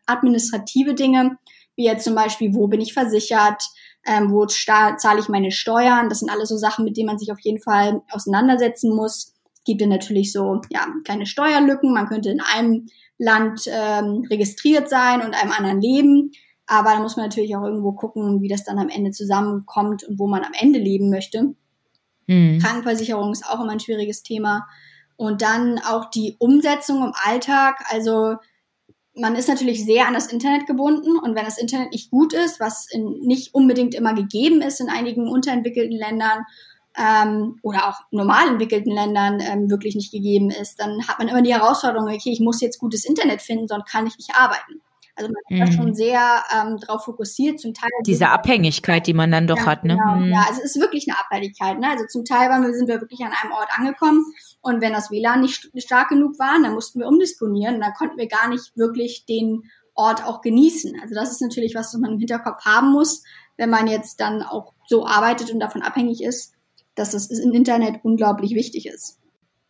administrative 0.06 0.94
Dinge, 0.94 1.38
wie 1.76 1.86
jetzt 1.86 2.06
zum 2.06 2.16
Beispiel, 2.16 2.54
wo 2.54 2.68
bin 2.68 2.82
ich 2.82 2.94
versichert, 2.94 3.64
ähm, 4.06 4.32
wo 4.32 4.46
zahle 4.46 5.20
ich 5.20 5.30
meine 5.30 5.52
Steuern. 5.52 6.10
Das 6.10 6.20
sind 6.20 6.30
alles 6.30 6.50
so 6.50 6.58
Sachen, 6.58 6.86
mit 6.86 6.96
denen 6.98 7.08
man 7.08 7.20
sich 7.20 7.32
auf 7.32 7.40
jeden 7.40 7.62
Fall 7.62 8.02
auseinandersetzen 8.12 8.96
muss. 8.96 9.34
Es 9.54 9.64
gibt 9.66 9.82
dann 9.82 9.90
natürlich 9.90 10.32
so 10.32 10.62
ja, 10.70 10.88
kleine 11.04 11.26
Steuerlücken. 11.26 11.94
Man 11.94 12.08
könnte 12.08 12.30
in 12.30 12.42
einem 12.42 12.88
Land 13.18 13.64
ähm, 13.68 14.26
registriert 14.30 14.90
sein 14.90 15.22
und 15.22 15.34
einem 15.34 15.52
anderen 15.52 15.82
leben. 15.82 16.32
Aber 16.68 16.92
da 16.92 17.00
muss 17.00 17.16
man 17.16 17.28
natürlich 17.28 17.56
auch 17.56 17.64
irgendwo 17.64 17.94
gucken, 17.94 18.42
wie 18.42 18.48
das 18.48 18.64
dann 18.64 18.80
am 18.80 18.90
Ende 18.90 19.12
zusammenkommt 19.12 20.04
und 20.04 20.20
wo 20.20 20.28
man 20.28 20.44
am 20.44 20.54
Ende 20.60 20.80
leben 20.80 21.10
möchte. 21.10 21.56
Mhm. 22.28 22.60
Krankenversicherung 22.60 23.32
ist 23.32 23.48
auch 23.48 23.62
immer 23.62 23.72
ein 23.72 23.80
schwieriges 23.80 24.24
Thema. 24.24 24.68
Und 25.18 25.42
dann 25.42 25.80
auch 25.80 26.10
die 26.10 26.36
Umsetzung 26.40 27.04
im 27.04 27.14
Alltag. 27.16 27.84
Also 27.90 28.36
man 29.16 29.36
ist 29.36 29.48
natürlich 29.48 29.84
sehr 29.86 30.08
an 30.08 30.14
das 30.14 30.28
Internet 30.28 30.68
gebunden 30.68 31.18
und 31.18 31.36
wenn 31.36 31.46
das 31.46 31.58
Internet 31.58 31.92
nicht 31.92 32.12
gut 32.12 32.34
ist, 32.34 32.60
was 32.60 32.88
in, 32.92 33.20
nicht 33.22 33.54
unbedingt 33.54 33.96
immer 33.96 34.14
gegeben 34.14 34.62
ist 34.62 34.82
in 34.82 34.90
einigen 34.90 35.30
unterentwickelten 35.30 35.98
Ländern 35.98 36.44
ähm, 36.98 37.60
oder 37.62 37.90
auch 37.90 38.00
normal 38.12 38.50
entwickelten 38.50 38.92
Ländern 38.94 39.40
ähm, 39.40 39.70
wirklich 39.70 39.96
nicht 39.96 40.12
gegeben 40.12 40.50
ist, 40.50 40.80
dann 40.80 41.08
hat 41.08 41.20
man 41.20 41.30
immer 41.30 41.42
die 41.42 41.54
Herausforderung, 41.54 42.10
okay, 42.10 42.32
ich 42.32 42.42
muss 42.42 42.62
jetzt 42.62 42.80
gutes 42.80 43.06
Internet 43.06 43.42
finden, 43.42 43.68
sonst 43.68 43.90
kann 43.90 44.08
ich 44.08 44.18
nicht 44.18 44.36
arbeiten. 44.36 44.82
Also 45.18 45.32
man 45.32 45.42
ist 45.48 45.56
mhm. 45.56 45.66
da 45.66 45.72
schon 45.72 45.96
sehr 45.96 46.44
ähm, 46.54 46.78
darauf 46.78 47.06
fokussiert, 47.06 47.60
zum 47.62 47.74
Teil. 47.74 47.90
Diese 48.06 48.28
Abhängigkeit, 48.28 49.08
die 49.08 49.14
man 49.14 49.32
dann 49.32 49.48
doch 49.48 49.60
ja, 49.60 49.66
hat, 49.66 49.86
ne? 49.86 49.96
Genau, 49.96 50.16
mhm. 50.18 50.34
Ja, 50.34 50.46
also 50.48 50.62
es 50.62 50.76
ist 50.76 50.82
wirklich 50.82 51.08
eine 51.08 51.18
Abhängigkeit, 51.18 51.80
ne? 51.80 51.90
Also 51.90 52.06
zum 52.06 52.26
Teil 52.26 52.50
waren 52.50 52.64
wir, 52.64 52.74
sind 52.74 52.90
wir 52.90 53.00
wirklich 53.00 53.22
an 53.22 53.32
einem 53.32 53.54
Ort 53.54 53.70
angekommen 53.78 54.26
und 54.66 54.82
wenn 54.82 54.94
das 54.94 55.12
WLAN 55.12 55.42
nicht 55.42 55.70
stark 55.78 56.10
genug 56.10 56.40
war, 56.40 56.60
dann 56.60 56.74
mussten 56.74 57.00
wir 57.00 57.08
umdisponieren 57.08 57.76
und 57.76 57.82
dann 57.82 57.94
konnten 57.94 58.18
wir 58.18 58.28
gar 58.28 58.50
nicht 58.50 58.76
wirklich 58.76 59.26
den 59.28 59.70
Ort 59.94 60.26
auch 60.26 60.42
genießen. 60.42 61.00
Also 61.02 61.14
das 61.14 61.30
ist 61.30 61.42
natürlich 61.42 61.76
was, 61.76 61.94
was 61.94 62.02
man 62.02 62.14
im 62.14 62.18
Hinterkopf 62.18 62.66
haben 62.66 62.92
muss, 62.92 63.24
wenn 63.58 63.70
man 63.70 63.86
jetzt 63.86 64.20
dann 64.20 64.42
auch 64.42 64.74
so 64.88 65.06
arbeitet 65.06 65.52
und 65.52 65.60
davon 65.60 65.84
abhängig 65.84 66.24
ist, 66.24 66.54
dass 66.96 67.12
das 67.12 67.28
im 67.28 67.52
Internet 67.52 68.00
unglaublich 68.04 68.56
wichtig 68.56 68.88
ist. 68.88 69.20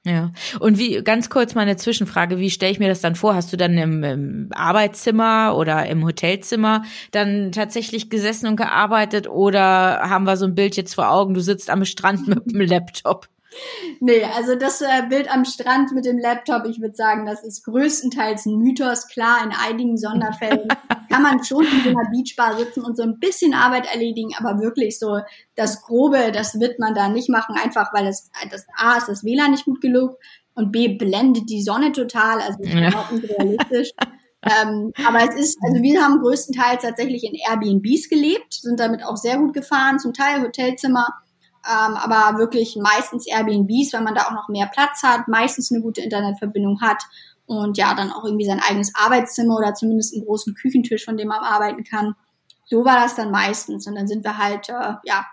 Ja. 0.06 0.32
Und 0.62 0.78
wie, 0.78 1.04
ganz 1.04 1.30
kurz 1.30 1.56
mal 1.56 1.64
eine 1.64 1.76
Zwischenfrage, 1.76 2.38
wie 2.38 2.50
stelle 2.50 2.72
ich 2.72 2.80
mir 2.80 2.88
das 2.88 3.02
dann 3.02 3.16
vor? 3.16 3.36
Hast 3.36 3.52
du 3.52 3.58
dann 3.58 3.78
im, 3.78 4.02
im, 4.04 4.50
Arbeitszimmer 4.54 5.58
oder 5.58 5.88
im 5.88 6.06
Hotelzimmer 6.06 6.84
dann 7.12 7.52
tatsächlich 7.52 8.10
gesessen 8.10 8.48
und 8.48 8.56
gearbeitet 8.56 9.28
oder 9.28 10.02
haben 10.10 10.24
wir 10.24 10.38
so 10.38 10.46
ein 10.46 10.56
Bild 10.56 10.78
jetzt 10.78 10.96
vor 10.96 11.12
Augen, 11.12 11.34
du 11.34 11.42
sitzt 11.42 11.70
am 11.70 11.84
Strand 11.84 12.28
mit 12.30 12.50
dem 12.50 12.62
Laptop? 12.62 13.28
Nee, 14.00 14.24
also 14.24 14.56
das 14.56 14.82
äh, 14.82 15.04
Bild 15.10 15.34
am 15.34 15.46
Strand 15.46 15.92
mit 15.94 16.06
dem 16.06 16.18
Laptop, 16.18 16.66
ich 16.66 16.82
würde 16.82 16.96
sagen, 16.96 17.26
das 17.26 17.44
ist 17.44 17.64
größtenteils 17.64 18.46
ein 18.46 18.58
Mythos. 18.58 19.08
Klar, 19.08 19.44
in 19.44 19.52
einigen 19.52 19.98
Sonderfällen 19.98 20.68
kann 21.10 21.24
man 21.24 21.44
schon 21.44 21.66
in 21.66 21.84
so 21.84 21.90
einer 21.90 22.10
Beachbar 22.10 22.58
sitzen 22.58 22.84
und 22.84 22.98
so 22.98 23.04
ein 23.04 23.20
bisschen 23.20 23.54
Arbeit 23.54 23.88
erledigen, 23.92 24.32
aber 24.38 24.60
wirklich 24.60 25.00
so 25.00 25.20
das 25.56 25.82
Grobe, 25.84 26.32
das 26.34 26.60
wird 26.60 26.80
man 26.80 26.94
da 26.94 27.10
nicht 27.10 27.30
machen, 27.30 27.56
einfach 27.62 27.94
weil 27.94 28.06
das, 28.06 28.30
das 28.52 28.66
A 28.78 28.98
ist 28.98 29.08
das 29.08 29.24
WLAN 29.24 29.52
nicht 29.52 29.66
gut 29.66 29.82
genug 29.82 30.18
und 30.56 30.72
B 30.72 30.90
blendet 30.90 31.50
die 31.50 31.62
Sonne 31.62 31.92
total, 31.92 32.42
also 32.42 32.64
ja. 32.64 32.90
überhaupt 32.90 33.12
nicht 33.12 33.30
realistisch. 33.30 33.92
ähm, 34.44 34.92
aber 35.06 35.20
es 35.30 35.36
ist, 35.36 35.58
also 35.66 35.82
wir 35.82 36.02
haben 36.02 36.20
größtenteils 36.20 36.84
tatsächlich 36.84 37.24
in 37.24 37.36
Airbnbs 37.36 38.10
gelebt, 38.10 38.54
sind 38.54 38.80
damit 38.80 39.04
auch 39.04 39.18
sehr 39.18 39.38
gut 39.38 39.54
gefahren, 39.54 40.00
zum 40.00 40.14
Teil 40.14 40.42
Hotelzimmer 40.42 41.08
ähm, 41.68 41.96
aber 41.96 42.38
wirklich 42.38 42.78
meistens 42.82 43.26
Airbnbs, 43.28 43.94
weil 43.94 44.02
man 44.04 44.16
da 44.16 44.28
auch 44.28 44.32
noch 44.32 44.50
mehr 44.50 44.68
Platz 44.68 45.04
hat, 45.04 45.28
meistens 45.28 45.72
eine 45.72 45.82
gute 45.82 46.02
Internetverbindung 46.02 46.82
hat 46.82 47.04
und 47.46 47.78
ja, 47.78 47.94
dann 47.94 48.12
auch 48.12 48.24
irgendwie 48.24 48.46
sein 48.46 48.62
eigenes 48.62 48.94
Arbeitszimmer 48.96 49.58
oder 49.58 49.74
zumindest 49.74 50.14
einen 50.14 50.26
großen 50.26 50.56
Küchentisch, 50.56 51.06
von 51.06 51.18
dem 51.18 51.30
man 51.30 51.44
arbeiten 51.44 51.84
kann. 51.84 52.16
So 52.66 52.86
war 52.86 53.00
das 53.00 53.16
dann 53.16 53.32
meistens 53.32 53.88
und 53.88 53.96
dann 53.96 54.08
sind 54.08 54.24
wir 54.24 54.38
halt, 54.38 54.70
äh, 54.70 54.94
ja, 55.04 55.26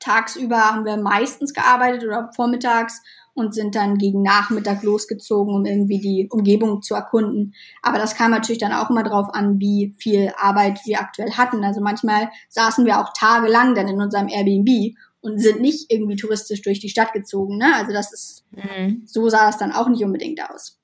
tagsüber 0.00 0.58
haben 0.58 0.84
wir 0.84 0.96
meistens 0.96 1.52
gearbeitet 1.52 2.04
oder 2.04 2.30
vormittags 2.34 3.02
und 3.34 3.54
sind 3.54 3.74
dann 3.74 3.98
gegen 3.98 4.22
Nachmittag 4.22 4.82
losgezogen, 4.82 5.54
um 5.54 5.64
irgendwie 5.64 6.00
die 6.00 6.28
Umgebung 6.30 6.82
zu 6.82 6.94
erkunden. 6.94 7.54
Aber 7.82 7.98
das 7.98 8.16
kam 8.16 8.32
natürlich 8.32 8.60
dann 8.60 8.72
auch 8.72 8.90
immer 8.90 9.04
drauf 9.04 9.28
an, 9.32 9.60
wie 9.60 9.94
viel 9.98 10.32
Arbeit 10.36 10.80
wir 10.84 11.00
aktuell 11.00 11.32
hatten. 11.32 11.64
Also 11.64 11.80
manchmal 11.80 12.30
saßen 12.48 12.84
wir 12.84 13.00
auch 13.00 13.12
tagelang 13.12 13.74
dann 13.74 13.88
in 13.88 14.00
unserem 14.00 14.28
Airbnb 14.28 14.96
und 15.20 15.38
sind 15.38 15.60
nicht 15.60 15.90
irgendwie 15.90 16.16
touristisch 16.16 16.62
durch 16.62 16.80
die 16.80 16.88
Stadt 16.88 17.12
gezogen. 17.12 17.58
Ne? 17.58 17.74
Also 17.74 17.92
das 17.92 18.12
ist, 18.12 18.44
mhm. 18.52 19.02
so 19.06 19.28
sah 19.28 19.48
es 19.48 19.58
dann 19.58 19.72
auch 19.72 19.88
nicht 19.88 20.04
unbedingt 20.04 20.40
aus. 20.42 20.78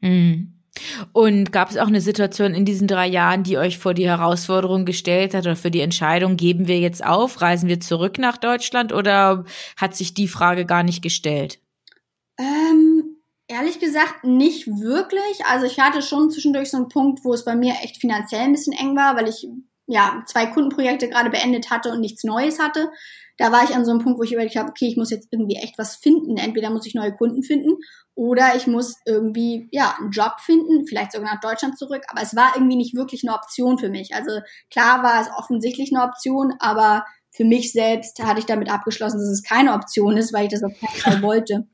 Mhm. 0.00 0.54
Und 1.12 1.52
gab 1.52 1.70
es 1.70 1.78
auch 1.78 1.86
eine 1.86 2.00
Situation 2.00 2.52
in 2.52 2.64
diesen 2.64 2.88
drei 2.88 3.06
Jahren, 3.06 3.44
die 3.44 3.58
euch 3.58 3.78
vor 3.78 3.94
die 3.94 4.08
Herausforderung 4.08 4.84
gestellt 4.84 5.32
hat 5.32 5.44
oder 5.44 5.56
für 5.56 5.70
die 5.70 5.80
Entscheidung, 5.80 6.36
geben 6.36 6.66
wir 6.66 6.80
jetzt 6.80 7.04
auf, 7.04 7.40
reisen 7.40 7.68
wir 7.68 7.78
zurück 7.78 8.18
nach 8.18 8.36
Deutschland 8.36 8.92
oder 8.92 9.44
hat 9.76 9.94
sich 9.94 10.14
die 10.14 10.26
Frage 10.26 10.66
gar 10.66 10.82
nicht 10.82 11.00
gestellt? 11.00 11.60
Ähm, 12.38 13.18
ehrlich 13.46 13.78
gesagt 13.78 14.24
nicht 14.24 14.66
wirklich. 14.66 15.44
Also 15.48 15.66
ich 15.66 15.78
hatte 15.78 16.02
schon 16.02 16.30
zwischendurch 16.30 16.70
so 16.70 16.76
einen 16.76 16.88
Punkt, 16.88 17.24
wo 17.24 17.32
es 17.32 17.44
bei 17.44 17.54
mir 17.54 17.74
echt 17.82 18.00
finanziell 18.00 18.42
ein 18.42 18.52
bisschen 18.52 18.72
eng 18.72 18.96
war, 18.96 19.16
weil 19.16 19.28
ich 19.28 19.46
ja 19.86 20.24
zwei 20.26 20.46
Kundenprojekte 20.46 21.08
gerade 21.08 21.30
beendet 21.30 21.70
hatte 21.70 21.92
und 21.92 22.00
nichts 22.00 22.24
Neues 22.24 22.58
hatte 22.58 22.90
da 23.36 23.50
war 23.50 23.64
ich 23.64 23.74
an 23.74 23.84
so 23.84 23.90
einem 23.90 24.00
Punkt, 24.00 24.18
wo 24.18 24.22
ich 24.22 24.32
überlegt 24.32 24.56
habe, 24.56 24.68
okay, 24.68 24.86
ich 24.86 24.96
muss 24.96 25.10
jetzt 25.10 25.28
irgendwie 25.30 25.56
echt 25.56 25.76
was 25.78 25.96
finden. 25.96 26.36
Entweder 26.36 26.70
muss 26.70 26.86
ich 26.86 26.94
neue 26.94 27.14
Kunden 27.14 27.42
finden 27.42 27.76
oder 28.14 28.54
ich 28.54 28.66
muss 28.66 28.96
irgendwie, 29.06 29.68
ja, 29.72 29.96
einen 29.98 30.10
Job 30.10 30.34
finden, 30.38 30.86
vielleicht 30.86 31.12
sogar 31.12 31.34
nach 31.34 31.40
Deutschland 31.40 31.76
zurück. 31.76 32.04
Aber 32.08 32.22
es 32.22 32.36
war 32.36 32.52
irgendwie 32.54 32.76
nicht 32.76 32.94
wirklich 32.94 33.26
eine 33.26 33.34
Option 33.36 33.78
für 33.78 33.88
mich. 33.88 34.14
Also 34.14 34.40
klar 34.70 35.02
war 35.02 35.20
es 35.20 35.28
offensichtlich 35.36 35.90
eine 35.92 36.04
Option, 36.04 36.54
aber 36.60 37.04
für 37.30 37.44
mich 37.44 37.72
selbst 37.72 38.22
hatte 38.22 38.38
ich 38.38 38.46
damit 38.46 38.70
abgeschlossen, 38.70 39.18
dass 39.18 39.28
es 39.28 39.42
keine 39.42 39.72
Option 39.72 40.16
ist, 40.16 40.32
weil 40.32 40.44
ich 40.44 40.52
das 40.52 40.62
auf 40.62 40.72
keinen 40.78 41.00
Fall 41.00 41.22
wollte. 41.28 41.66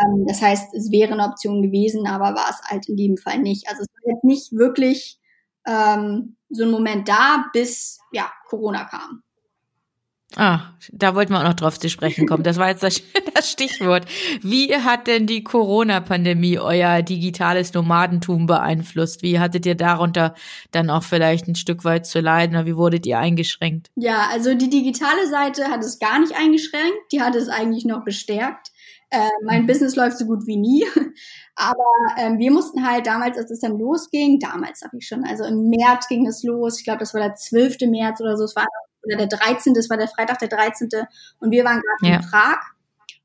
Ähm, 0.00 0.26
das 0.28 0.40
heißt, 0.40 0.72
es 0.74 0.92
wäre 0.92 1.12
eine 1.12 1.24
Option 1.24 1.62
gewesen, 1.62 2.06
aber 2.06 2.36
war 2.36 2.48
es 2.48 2.60
halt 2.62 2.88
in 2.88 2.96
dem 2.96 3.16
Fall 3.16 3.38
nicht. 3.38 3.68
Also 3.68 3.82
es 3.82 3.88
war 3.88 4.14
jetzt 4.14 4.24
nicht 4.24 4.52
wirklich 4.52 5.18
ähm, 5.66 6.36
so 6.48 6.64
ein 6.64 6.70
Moment 6.70 7.08
da, 7.08 7.46
bis 7.52 7.98
ja 8.12 8.30
Corona 8.48 8.84
kam. 8.84 9.22
Ah, 10.38 10.60
da 10.92 11.14
wollten 11.14 11.32
wir 11.32 11.40
auch 11.40 11.44
noch 11.44 11.54
drauf 11.54 11.80
zu 11.80 11.88
sprechen 11.88 12.26
kommen. 12.26 12.42
Das 12.42 12.58
war 12.58 12.68
jetzt 12.68 12.82
das, 12.82 13.00
das 13.34 13.50
Stichwort. 13.50 14.04
Wie 14.42 14.74
hat 14.76 15.06
denn 15.06 15.26
die 15.26 15.42
Corona-Pandemie 15.42 16.58
euer 16.58 17.00
digitales 17.00 17.72
Nomadentum 17.72 18.46
beeinflusst? 18.46 19.22
Wie 19.22 19.40
hattet 19.40 19.64
ihr 19.64 19.76
darunter 19.76 20.34
dann 20.72 20.90
auch 20.90 21.04
vielleicht 21.04 21.48
ein 21.48 21.54
Stück 21.54 21.84
weit 21.84 22.06
zu 22.06 22.20
leiden 22.20 22.54
oder 22.54 22.66
wie 22.66 22.76
wurdet 22.76 23.06
ihr 23.06 23.18
eingeschränkt? 23.18 23.90
Ja, 23.94 24.28
also 24.30 24.54
die 24.54 24.68
digitale 24.68 25.26
Seite 25.26 25.68
hat 25.68 25.82
es 25.82 25.98
gar 25.98 26.18
nicht 26.20 26.36
eingeschränkt. 26.36 27.12
Die 27.12 27.22
hat 27.22 27.34
es 27.34 27.48
eigentlich 27.48 27.86
noch 27.86 28.04
bestärkt. 28.04 28.72
Äh, 29.08 29.30
mein 29.44 29.62
mhm. 29.62 29.66
Business 29.68 29.96
läuft 29.96 30.18
so 30.18 30.26
gut 30.26 30.46
wie 30.46 30.56
nie. 30.56 30.84
Aber 31.54 32.18
ähm, 32.18 32.38
wir 32.38 32.50
mussten 32.50 32.86
halt 32.86 33.06
damals, 33.06 33.38
als 33.38 33.50
es 33.50 33.60
dann 33.60 33.78
losging, 33.78 34.38
damals 34.38 34.80
sag 34.80 34.92
ich 34.92 35.06
schon, 35.06 35.24
also 35.24 35.44
im 35.44 35.70
März 35.70 36.08
ging 36.08 36.26
es 36.26 36.42
los. 36.42 36.78
Ich 36.78 36.84
glaube, 36.84 36.98
das 36.98 37.14
war 37.14 37.22
der 37.22 37.34
12. 37.34 37.88
März 37.88 38.20
oder 38.20 38.36
so. 38.36 38.44
Es 38.44 38.54
war 38.54 38.66
oder 39.06 39.26
der 39.26 39.38
13. 39.38 39.74
Das 39.74 39.88
war 39.90 39.96
der 39.96 40.08
Freitag 40.08 40.38
der 40.38 40.48
13. 40.48 40.88
Und 41.40 41.50
wir 41.50 41.64
waren 41.64 41.80
gerade 41.80 42.12
ja. 42.12 42.20
in 42.20 42.30
Prag. 42.30 42.58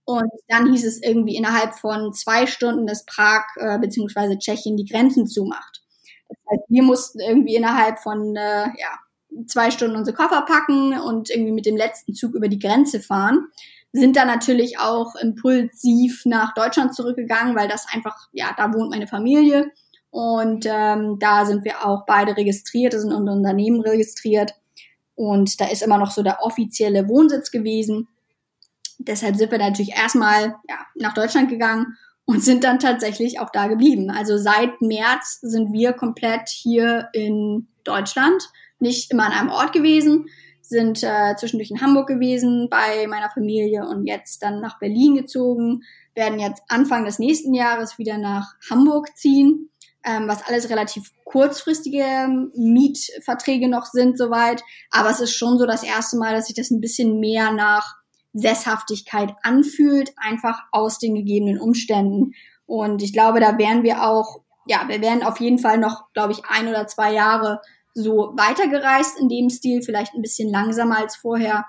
Und 0.05 0.31
dann 0.47 0.71
hieß 0.71 0.85
es 0.85 1.01
irgendwie 1.01 1.35
innerhalb 1.35 1.75
von 1.75 2.13
zwei 2.13 2.47
Stunden, 2.47 2.87
dass 2.87 3.05
Prag 3.05 3.43
äh, 3.57 3.77
bzw. 3.79 4.37
Tschechien 4.37 4.75
die 4.75 4.85
Grenzen 4.85 5.27
zumacht. 5.27 5.81
Das 6.27 6.37
heißt, 6.51 6.63
wir 6.69 6.83
mussten 6.83 7.19
irgendwie 7.19 7.55
innerhalb 7.55 7.99
von 7.99 8.35
äh, 8.35 8.65
ja, 8.65 8.99
zwei 9.47 9.71
Stunden 9.71 9.95
unsere 9.95 10.15
Koffer 10.15 10.41
packen 10.41 10.99
und 10.99 11.29
irgendwie 11.29 11.51
mit 11.51 11.65
dem 11.65 11.77
letzten 11.77 12.13
Zug 12.13 12.35
über 12.35 12.47
die 12.47 12.59
Grenze 12.59 12.99
fahren. 12.99 13.47
Sind 13.93 14.15
dann 14.15 14.27
natürlich 14.27 14.79
auch 14.79 15.15
impulsiv 15.15 16.25
nach 16.25 16.53
Deutschland 16.53 16.95
zurückgegangen, 16.95 17.55
weil 17.55 17.67
das 17.67 17.85
einfach, 17.93 18.29
ja, 18.31 18.53
da 18.55 18.73
wohnt 18.73 18.89
meine 18.89 19.07
Familie. 19.07 19.71
Und 20.09 20.65
ähm, 20.67 21.19
da 21.19 21.45
sind 21.45 21.63
wir 21.63 21.85
auch 21.85 22.05
beide 22.05 22.35
registriert, 22.35 22.93
da 22.93 22.99
sind 22.99 23.13
unsere 23.13 23.37
Unternehmen 23.37 23.81
registriert. 23.81 24.53
Und 25.21 25.61
da 25.61 25.67
ist 25.67 25.83
immer 25.83 25.99
noch 25.99 26.09
so 26.09 26.23
der 26.23 26.41
offizielle 26.41 27.07
Wohnsitz 27.07 27.51
gewesen. 27.51 28.07
Deshalb 28.97 29.35
sind 29.35 29.51
wir 29.51 29.59
natürlich 29.59 29.91
erstmal 29.95 30.55
ja, 30.67 30.79
nach 30.95 31.13
Deutschland 31.13 31.47
gegangen 31.47 31.95
und 32.25 32.43
sind 32.43 32.63
dann 32.63 32.79
tatsächlich 32.79 33.39
auch 33.39 33.51
da 33.51 33.67
geblieben. 33.67 34.09
Also 34.09 34.39
seit 34.39 34.81
März 34.81 35.37
sind 35.41 35.73
wir 35.73 35.93
komplett 35.93 36.49
hier 36.49 37.09
in 37.13 37.67
Deutschland, 37.83 38.49
nicht 38.79 39.11
immer 39.11 39.27
an 39.27 39.31
einem 39.31 39.49
Ort 39.49 39.73
gewesen, 39.73 40.25
sind 40.59 41.03
äh, 41.03 41.35
zwischendurch 41.37 41.69
in 41.69 41.81
Hamburg 41.81 42.07
gewesen 42.07 42.67
bei 42.71 43.05
meiner 43.05 43.29
Familie 43.29 43.87
und 43.87 44.07
jetzt 44.07 44.41
dann 44.41 44.59
nach 44.59 44.79
Berlin 44.79 45.13
gezogen, 45.13 45.83
werden 46.15 46.39
jetzt 46.39 46.63
Anfang 46.67 47.05
des 47.05 47.19
nächsten 47.19 47.53
Jahres 47.53 47.99
wieder 47.99 48.17
nach 48.17 48.55
Hamburg 48.71 49.15
ziehen 49.15 49.69
ähm, 50.03 50.27
was 50.27 50.45
alles 50.47 50.69
relativ 50.69 51.11
kurzfristige 51.25 51.99
ähm, 51.99 52.51
Mietverträge 52.55 53.69
noch 53.69 53.85
sind 53.85 54.17
soweit. 54.17 54.63
Aber 54.89 55.09
es 55.09 55.19
ist 55.19 55.35
schon 55.35 55.57
so 55.57 55.65
das 55.65 55.83
erste 55.83 56.17
Mal, 56.17 56.33
dass 56.33 56.47
sich 56.47 56.55
das 56.55 56.71
ein 56.71 56.81
bisschen 56.81 57.19
mehr 57.19 57.51
nach 57.51 57.95
Sesshaftigkeit 58.33 59.33
anfühlt, 59.43 60.11
einfach 60.17 60.61
aus 60.71 60.99
den 60.99 61.15
gegebenen 61.15 61.59
Umständen. 61.59 62.33
Und 62.65 63.01
ich 63.01 63.13
glaube, 63.13 63.39
da 63.39 63.57
wären 63.57 63.83
wir 63.83 64.03
auch, 64.07 64.41
ja, 64.65 64.87
wir 64.87 65.01
wären 65.01 65.23
auf 65.23 65.39
jeden 65.39 65.59
Fall 65.59 65.77
noch, 65.77 66.11
glaube 66.13 66.33
ich, 66.33 66.45
ein 66.45 66.67
oder 66.67 66.87
zwei 66.87 67.13
Jahre 67.13 67.61
so 67.93 68.33
weitergereist 68.37 69.19
in 69.19 69.27
dem 69.27 69.49
Stil, 69.49 69.81
vielleicht 69.81 70.13
ein 70.13 70.21
bisschen 70.21 70.49
langsamer 70.49 70.97
als 70.97 71.17
vorher. 71.17 71.65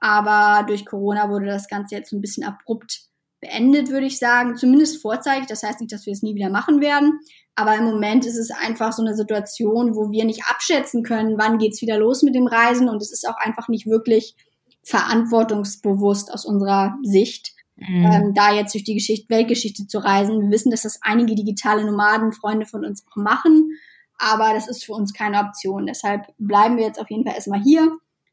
Aber 0.00 0.64
durch 0.66 0.86
Corona 0.86 1.28
wurde 1.28 1.46
das 1.46 1.68
Ganze 1.68 1.94
jetzt 1.94 2.12
ein 2.12 2.20
bisschen 2.20 2.44
abrupt 2.44 3.02
beendet, 3.40 3.88
würde 3.88 4.06
ich 4.06 4.18
sagen. 4.18 4.56
Zumindest 4.56 5.00
vorzeitig. 5.00 5.46
Das 5.46 5.62
heißt 5.62 5.80
nicht, 5.80 5.92
dass 5.92 6.06
wir 6.06 6.12
es 6.12 6.22
nie 6.22 6.34
wieder 6.34 6.50
machen 6.50 6.80
werden. 6.80 7.20
Aber 7.56 7.76
im 7.76 7.84
Moment 7.84 8.24
ist 8.24 8.38
es 8.38 8.50
einfach 8.50 8.92
so 8.92 9.02
eine 9.02 9.14
Situation, 9.14 9.94
wo 9.94 10.10
wir 10.10 10.24
nicht 10.24 10.44
abschätzen 10.48 11.02
können, 11.02 11.36
wann 11.38 11.58
geht's 11.58 11.82
wieder 11.82 11.98
los 11.98 12.22
mit 12.22 12.34
dem 12.34 12.46
Reisen. 12.46 12.88
Und 12.88 13.02
es 13.02 13.12
ist 13.12 13.28
auch 13.28 13.36
einfach 13.36 13.68
nicht 13.68 13.86
wirklich 13.86 14.34
verantwortungsbewusst 14.82 16.32
aus 16.32 16.46
unserer 16.46 16.96
Sicht, 17.02 17.52
mhm. 17.76 18.04
ähm, 18.04 18.34
da 18.34 18.52
jetzt 18.52 18.74
durch 18.74 18.84
die 18.84 18.94
Geschichte, 18.94 19.28
Weltgeschichte 19.28 19.86
zu 19.86 19.98
reisen. 19.98 20.40
Wir 20.40 20.50
wissen, 20.50 20.70
dass 20.70 20.82
das 20.82 21.00
einige 21.02 21.34
digitale 21.34 21.84
Nomaden, 21.84 22.32
Freunde 22.32 22.66
von 22.66 22.84
uns 22.84 23.04
auch 23.10 23.16
machen. 23.16 23.72
Aber 24.18 24.52
das 24.52 24.68
ist 24.68 24.84
für 24.84 24.92
uns 24.92 25.12
keine 25.12 25.38
Option. 25.40 25.86
Deshalb 25.86 26.26
bleiben 26.38 26.76
wir 26.76 26.84
jetzt 26.84 27.00
auf 27.00 27.10
jeden 27.10 27.24
Fall 27.24 27.34
erstmal 27.34 27.62
hier 27.62 27.90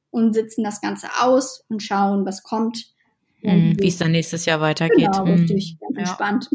und 0.09 0.33
sitzen 0.33 0.63
das 0.63 0.81
Ganze 0.81 1.07
aus 1.21 1.63
und 1.69 1.81
schauen, 1.81 2.25
was 2.25 2.43
kommt. 2.43 2.93
Mhm, 3.41 3.77
Wie 3.79 3.87
es 3.87 3.97
dann 3.97 4.11
nächstes 4.11 4.45
Jahr 4.45 4.59
weitergeht. 4.59 5.11
Genau, 5.11 5.23
richtig, 5.23 5.75
mhm. 5.75 5.85
ganz 5.85 5.95
ja. 5.95 5.99
entspannt. 6.01 6.49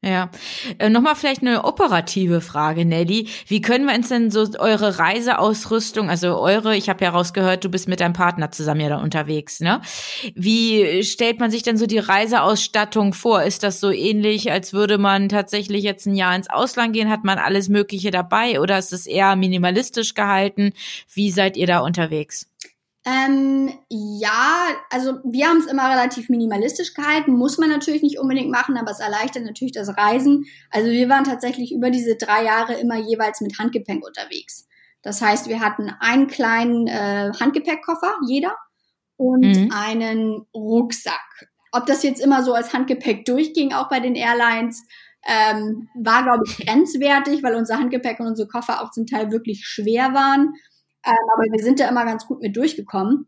Ja, 0.00 0.30
äh, 0.78 0.88
nochmal 0.90 1.16
vielleicht 1.16 1.42
eine 1.42 1.64
operative 1.64 2.40
Frage, 2.40 2.84
Nelly. 2.84 3.28
Wie 3.48 3.60
können 3.60 3.84
wir 3.86 3.96
uns 3.96 4.08
denn 4.08 4.30
so 4.30 4.46
eure 4.60 5.00
Reiseausrüstung, 5.00 6.08
also 6.08 6.38
eure, 6.38 6.76
ich 6.76 6.88
habe 6.88 7.04
ja 7.04 7.10
rausgehört, 7.10 7.64
du 7.64 7.68
bist 7.68 7.88
mit 7.88 7.98
deinem 7.98 8.12
Partner 8.12 8.52
zusammen 8.52 8.80
ja 8.80 8.90
da 8.90 8.98
unterwegs, 8.98 9.58
ne? 9.58 9.80
Wie 10.36 11.02
stellt 11.02 11.40
man 11.40 11.50
sich 11.50 11.64
denn 11.64 11.76
so 11.76 11.86
die 11.86 11.98
Reiseausstattung 11.98 13.12
vor? 13.12 13.42
Ist 13.42 13.64
das 13.64 13.80
so 13.80 13.90
ähnlich, 13.90 14.52
als 14.52 14.72
würde 14.72 14.98
man 14.98 15.28
tatsächlich 15.28 15.82
jetzt 15.82 16.06
ein 16.06 16.14
Jahr 16.14 16.36
ins 16.36 16.48
Ausland 16.48 16.92
gehen? 16.92 17.10
Hat 17.10 17.24
man 17.24 17.38
alles 17.38 17.68
Mögliche 17.68 18.12
dabei 18.12 18.60
oder 18.60 18.78
ist 18.78 18.92
es 18.92 19.04
eher 19.04 19.34
minimalistisch 19.34 20.14
gehalten? 20.14 20.74
Wie 21.12 21.32
seid 21.32 21.56
ihr 21.56 21.66
da 21.66 21.80
unterwegs? 21.80 22.46
Ähm, 23.08 23.72
ja, 23.88 24.66
also 24.90 25.18
wir 25.24 25.46
haben 25.46 25.58
es 25.58 25.66
immer 25.66 25.88
relativ 25.88 26.28
minimalistisch 26.28 26.92
gehalten, 26.92 27.32
muss 27.32 27.56
man 27.56 27.70
natürlich 27.70 28.02
nicht 28.02 28.18
unbedingt 28.18 28.50
machen, 28.50 28.76
aber 28.76 28.90
es 28.90 29.00
erleichtert 29.00 29.44
natürlich 29.44 29.72
das 29.72 29.96
Reisen. 29.96 30.44
Also 30.70 30.90
wir 30.90 31.08
waren 31.08 31.24
tatsächlich 31.24 31.72
über 31.72 31.90
diese 31.90 32.16
drei 32.16 32.44
Jahre 32.44 32.74
immer 32.74 32.96
jeweils 32.96 33.40
mit 33.40 33.58
Handgepäck 33.58 34.04
unterwegs. 34.04 34.68
Das 35.00 35.22
heißt, 35.22 35.48
wir 35.48 35.60
hatten 35.60 35.90
einen 36.00 36.26
kleinen 36.26 36.86
äh, 36.86 37.32
Handgepäckkoffer, 37.38 38.14
jeder, 38.26 38.54
und 39.16 39.40
mhm. 39.40 39.72
einen 39.72 40.46
Rucksack. 40.54 41.48
Ob 41.72 41.86
das 41.86 42.02
jetzt 42.02 42.20
immer 42.20 42.42
so 42.42 42.52
als 42.52 42.74
Handgepäck 42.74 43.24
durchging, 43.24 43.72
auch 43.72 43.88
bei 43.88 44.00
den 44.00 44.16
Airlines, 44.16 44.84
ähm, 45.26 45.88
war, 45.94 46.24
glaube 46.24 46.44
ich, 46.46 46.56
grenzwertig, 46.66 47.42
weil 47.42 47.54
unser 47.54 47.78
Handgepäck 47.78 48.20
und 48.20 48.26
unsere 48.26 48.48
Koffer 48.48 48.82
auch 48.82 48.90
zum 48.90 49.06
Teil 49.06 49.30
wirklich 49.30 49.64
schwer 49.64 50.12
waren. 50.12 50.52
Ähm, 51.08 51.28
aber 51.34 51.44
wir 51.50 51.62
sind 51.62 51.80
da 51.80 51.88
immer 51.88 52.04
ganz 52.04 52.26
gut 52.26 52.40
mit 52.40 52.56
durchgekommen. 52.56 53.26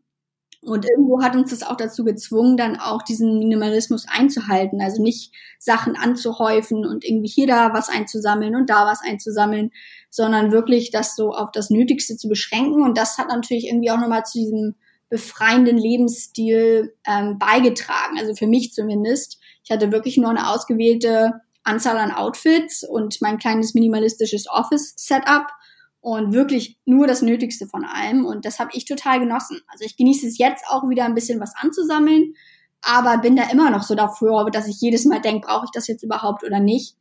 Und 0.62 0.84
irgendwo 0.84 1.22
hat 1.22 1.34
uns 1.36 1.50
das 1.50 1.62
auch 1.62 1.76
dazu 1.76 2.04
gezwungen, 2.04 2.58
dann 2.58 2.78
auch 2.78 3.02
diesen 3.02 3.38
Minimalismus 3.38 4.06
einzuhalten. 4.06 4.82
Also 4.82 5.02
nicht 5.02 5.32
Sachen 5.58 5.96
anzuhäufen 5.96 6.84
und 6.84 7.02
irgendwie 7.02 7.30
hier 7.30 7.46
da 7.46 7.72
was 7.72 7.88
einzusammeln 7.88 8.54
und 8.54 8.68
da 8.68 8.84
was 8.84 9.00
einzusammeln, 9.02 9.70
sondern 10.10 10.52
wirklich 10.52 10.90
das 10.90 11.16
so 11.16 11.32
auf 11.32 11.50
das 11.50 11.70
Nötigste 11.70 12.16
zu 12.16 12.28
beschränken. 12.28 12.82
Und 12.82 12.98
das 12.98 13.16
hat 13.16 13.28
natürlich 13.28 13.68
irgendwie 13.68 13.90
auch 13.90 13.98
nochmal 13.98 14.24
zu 14.26 14.38
diesem 14.38 14.74
befreienden 15.08 15.78
Lebensstil 15.78 16.94
ähm, 17.06 17.38
beigetragen. 17.38 18.18
Also 18.18 18.34
für 18.34 18.46
mich 18.46 18.72
zumindest. 18.72 19.38
Ich 19.64 19.70
hatte 19.70 19.92
wirklich 19.92 20.18
nur 20.18 20.30
eine 20.30 20.50
ausgewählte 20.50 21.40
Anzahl 21.64 21.96
an 21.96 22.12
Outfits 22.12 22.84
und 22.84 23.20
mein 23.22 23.38
kleines 23.38 23.74
minimalistisches 23.74 24.46
Office-Setup 24.48 25.46
und 26.00 26.32
wirklich 26.32 26.78
nur 26.84 27.06
das 27.06 27.22
Nötigste 27.22 27.66
von 27.66 27.84
allem. 27.84 28.24
Und 28.24 28.44
das 28.44 28.58
habe 28.58 28.70
ich 28.74 28.84
total 28.84 29.20
genossen. 29.20 29.60
Also 29.68 29.84
ich 29.84 29.96
genieße 29.96 30.26
es 30.26 30.38
jetzt 30.38 30.64
auch 30.68 30.88
wieder 30.88 31.04
ein 31.04 31.14
bisschen 31.14 31.40
was 31.40 31.54
anzusammeln, 31.56 32.34
aber 32.82 33.18
bin 33.18 33.36
da 33.36 33.50
immer 33.50 33.70
noch 33.70 33.82
so 33.82 33.94
dafür, 33.94 34.48
dass 34.50 34.68
ich 34.68 34.80
jedes 34.80 35.04
Mal 35.04 35.20
denke, 35.20 35.46
brauche 35.46 35.66
ich 35.66 35.70
das 35.72 35.86
jetzt 35.86 36.02
überhaupt 36.02 36.44
oder 36.44 36.60
nicht. 36.60 36.96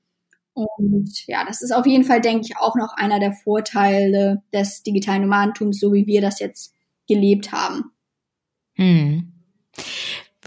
Und 0.53 1.25
ja, 1.27 1.46
das 1.46 1.62
ist 1.62 1.72
auf 1.72 1.86
jeden 1.86 2.03
Fall, 2.03 2.20
denke 2.20 2.46
ich, 2.46 2.58
auch 2.58 2.75
noch 2.75 2.94
einer 2.98 3.20
der 3.20 3.32
Vorteile 3.32 4.44
des 4.53 4.84
digitalen 4.84 5.22
Nomadentums, 5.22 5.79
so 5.79 5.94
wie 5.94 6.06
wir 6.06 6.22
das 6.22 6.39
jetzt 6.39 6.74
gelebt 7.08 7.53
haben. 7.53 7.91
Hm. 8.75 9.32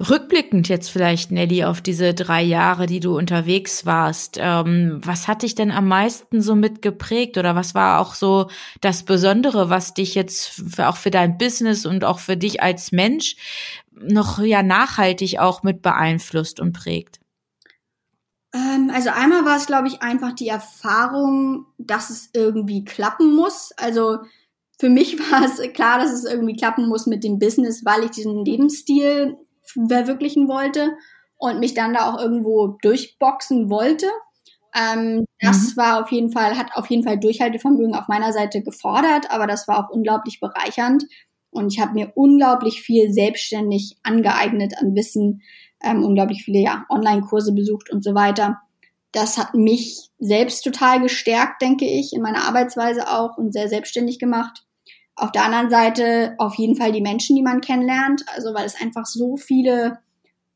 Rückblickend 0.01 0.71
jetzt 0.71 0.89
vielleicht, 0.89 1.31
Nelly, 1.31 1.65
auf 1.65 1.83
diese 1.83 2.15
drei 2.15 2.41
Jahre, 2.41 2.87
die 2.87 3.01
du 3.01 3.15
unterwegs 3.15 3.85
warst, 3.85 4.39
ähm, 4.41 5.01
was 5.05 5.29
hat 5.29 5.43
dich 5.43 5.55
denn 5.55 5.71
am 5.71 5.87
meisten 5.87 6.41
so 6.41 6.55
mitgeprägt 6.55 7.37
oder 7.37 7.55
was 7.55 7.75
war 7.75 8.01
auch 8.01 8.15
so 8.15 8.49
das 8.81 9.03
Besondere, 9.03 9.69
was 9.69 9.93
dich 9.93 10.15
jetzt 10.15 10.49
für, 10.49 10.89
auch 10.89 10.97
für 10.97 11.11
dein 11.11 11.37
Business 11.37 11.85
und 11.85 12.05
auch 12.05 12.21
für 12.21 12.39
dich 12.39 12.63
als 12.63 12.91
Mensch 12.91 13.37
noch 13.91 14.39
ja 14.39 14.63
nachhaltig 14.63 15.39
auch 15.39 15.63
mit 15.63 15.83
beeinflusst 15.83 16.59
und 16.59 16.73
prägt? 16.73 17.21
Ähm, 18.55 18.91
also 18.95 19.11
einmal 19.11 19.45
war 19.45 19.59
es, 19.59 19.67
glaube 19.67 19.89
ich, 19.89 20.01
einfach 20.01 20.33
die 20.33 20.49
Erfahrung, 20.49 21.67
dass 21.77 22.09
es 22.09 22.31
irgendwie 22.33 22.83
klappen 22.85 23.35
muss. 23.35 23.73
Also 23.77 24.21
für 24.79 24.89
mich 24.89 25.19
war 25.31 25.45
es 25.45 25.61
klar, 25.75 25.99
dass 25.99 26.13
es 26.13 26.25
irgendwie 26.25 26.57
klappen 26.57 26.89
muss 26.89 27.07
mit 27.07 27.25
dem 27.25 27.39
Business, 27.39 27.85
weil 27.85 28.05
ich 28.05 28.13
diesen 28.13 28.43
Lebensstil 28.43 29.37
verwirklichen 29.63 30.49
wollte 30.49 30.97
und 31.37 31.61
mich 31.61 31.75
dann 31.75 31.95
da 31.95 32.13
auch 32.13 32.21
irgendwo 32.21 32.79
durchboxen 32.83 33.69
wollte. 33.71 34.07
Ähm, 34.75 35.25
das 35.41 35.73
mhm. 35.73 35.77
war 35.77 36.03
auf 36.03 36.11
jeden 36.11 36.31
Fall, 36.31 36.57
hat 36.57 36.71
auf 36.75 36.87
jeden 36.89 37.03
Fall 37.03 37.19
Durchhaltevermögen 37.19 37.95
auf 37.95 38.09
meiner 38.09 38.33
Seite 38.33 38.63
gefordert, 38.63 39.31
aber 39.31 39.47
das 39.47 39.69
war 39.69 39.85
auch 39.85 39.91
unglaublich 39.91 40.41
bereichernd. 40.41 41.05
Und 41.51 41.73
ich 41.73 41.81
habe 41.81 41.93
mir 41.93 42.13
unglaublich 42.15 42.81
viel 42.81 43.13
selbstständig 43.13 43.97
angeeignet 44.03 44.75
an 44.81 44.95
Wissen, 44.95 45.43
ähm, 45.83 46.03
unglaublich 46.03 46.45
viele 46.45 46.61
ja, 46.61 46.87
Online-Kurse 46.89 47.53
besucht 47.53 47.91
und 47.91 48.03
so 48.03 48.15
weiter. 48.15 48.61
Das 49.13 49.37
hat 49.37 49.55
mich 49.55 50.09
selbst 50.19 50.63
total 50.63 51.03
gestärkt, 51.03 51.61
denke 51.61 51.85
ich, 51.85 52.15
in 52.15 52.23
meiner 52.23 52.49
Arbeitsweise 52.49 53.11
auch 53.11 53.37
und 53.37 53.53
sehr 53.53 53.69
selbstständig 53.69 54.19
gemacht. 54.19 54.65
Auf 55.15 55.33
der 55.33 55.45
anderen 55.45 55.71
Seite 55.71 56.35
auf 56.39 56.55
jeden 56.55 56.77
Fall 56.77 56.93
die 56.93 57.03
Menschen, 57.03 57.37
die 57.37 57.43
man 57.43 57.61
kennenlernt, 57.61 58.25
also 58.35 58.55
weil 58.55 58.65
es 58.65 58.81
einfach 58.81 59.07
so 59.07 59.37
viele 59.37 59.99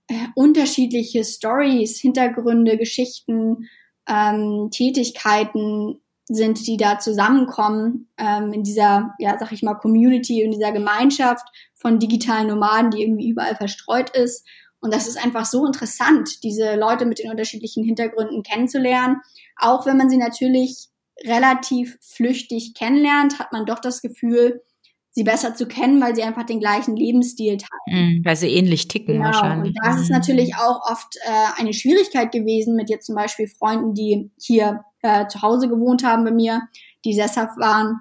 äh, 0.09 0.15
unterschiedliche 0.35 1.25
Stories, 1.25 2.01
Hintergründe, 2.01 2.77
Geschichten, 2.79 3.69
ähm, 4.09 4.71
Tätigkeiten 4.71 6.01
sind, 6.29 6.67
die 6.67 6.77
da 6.77 6.99
zusammenkommen 6.99 8.09
ähm, 8.19 8.53
in 8.53 8.63
dieser, 8.63 9.15
ja, 9.19 9.39
sag 9.39 9.53
ich 9.53 9.63
mal, 9.63 9.75
Community, 9.75 10.43
in 10.43 10.51
dieser 10.51 10.73
Gemeinschaft 10.73 11.47
von 11.75 11.99
digitalen 11.99 12.49
Nomaden, 12.49 12.91
die 12.91 13.03
irgendwie 13.03 13.29
überall 13.29 13.55
verstreut 13.55 14.11
ist. 14.11 14.47
Und 14.81 14.93
das 14.93 15.07
ist 15.07 15.23
einfach 15.23 15.45
so 15.45 15.67
interessant, 15.67 16.43
diese 16.43 16.77
Leute 16.77 17.07
mit 17.07 17.19
den 17.19 17.31
unterschiedlichen 17.31 17.85
Hintergründen 17.85 18.43
kennenzulernen, 18.43 19.21
auch 19.57 19.87
wenn 19.87 19.97
man 19.97 20.11
sie 20.11 20.17
natürlich 20.17 20.89
relativ 21.25 21.99
flüchtig 22.01 22.75
kennenlernt, 22.75 23.39
hat 23.39 23.53
man 23.53 23.67
doch 23.67 23.79
das 23.79 24.03
Gefühl, 24.03 24.63
sie 25.11 25.25
besser 25.25 25.55
zu 25.55 25.67
kennen, 25.67 26.01
weil 26.03 26.15
sie 26.15 26.23
einfach 26.23 26.45
den 26.45 26.61
gleichen 26.61 26.95
Lebensstil 26.95 27.57
teilen. 27.57 28.19
Mm, 28.21 28.25
weil 28.25 28.37
sie 28.37 28.49
ähnlich 28.49 28.87
ticken 28.87 29.15
genau. 29.15 29.27
wahrscheinlich. 29.27 29.75
Und 29.75 29.79
das 29.83 30.03
ist 30.03 30.11
mhm. 30.11 30.17
natürlich 30.17 30.57
auch 30.57 30.91
oft 30.91 31.17
äh, 31.25 31.61
eine 31.61 31.73
Schwierigkeit 31.73 32.33
gewesen 32.33 32.77
mit 32.77 32.91
jetzt 32.91 33.07
zum 33.07 33.15
Beispiel 33.15 33.49
Freunden, 33.49 33.95
die 33.95 34.31
hier 34.39 34.85
äh, 35.01 35.27
zu 35.29 35.41
Hause 35.41 35.69
gewohnt 35.69 36.05
haben 36.05 36.25
bei 36.25 36.33
mir, 36.33 36.63
die 37.07 37.15
sesshaft 37.15 37.57
waren 37.59 38.01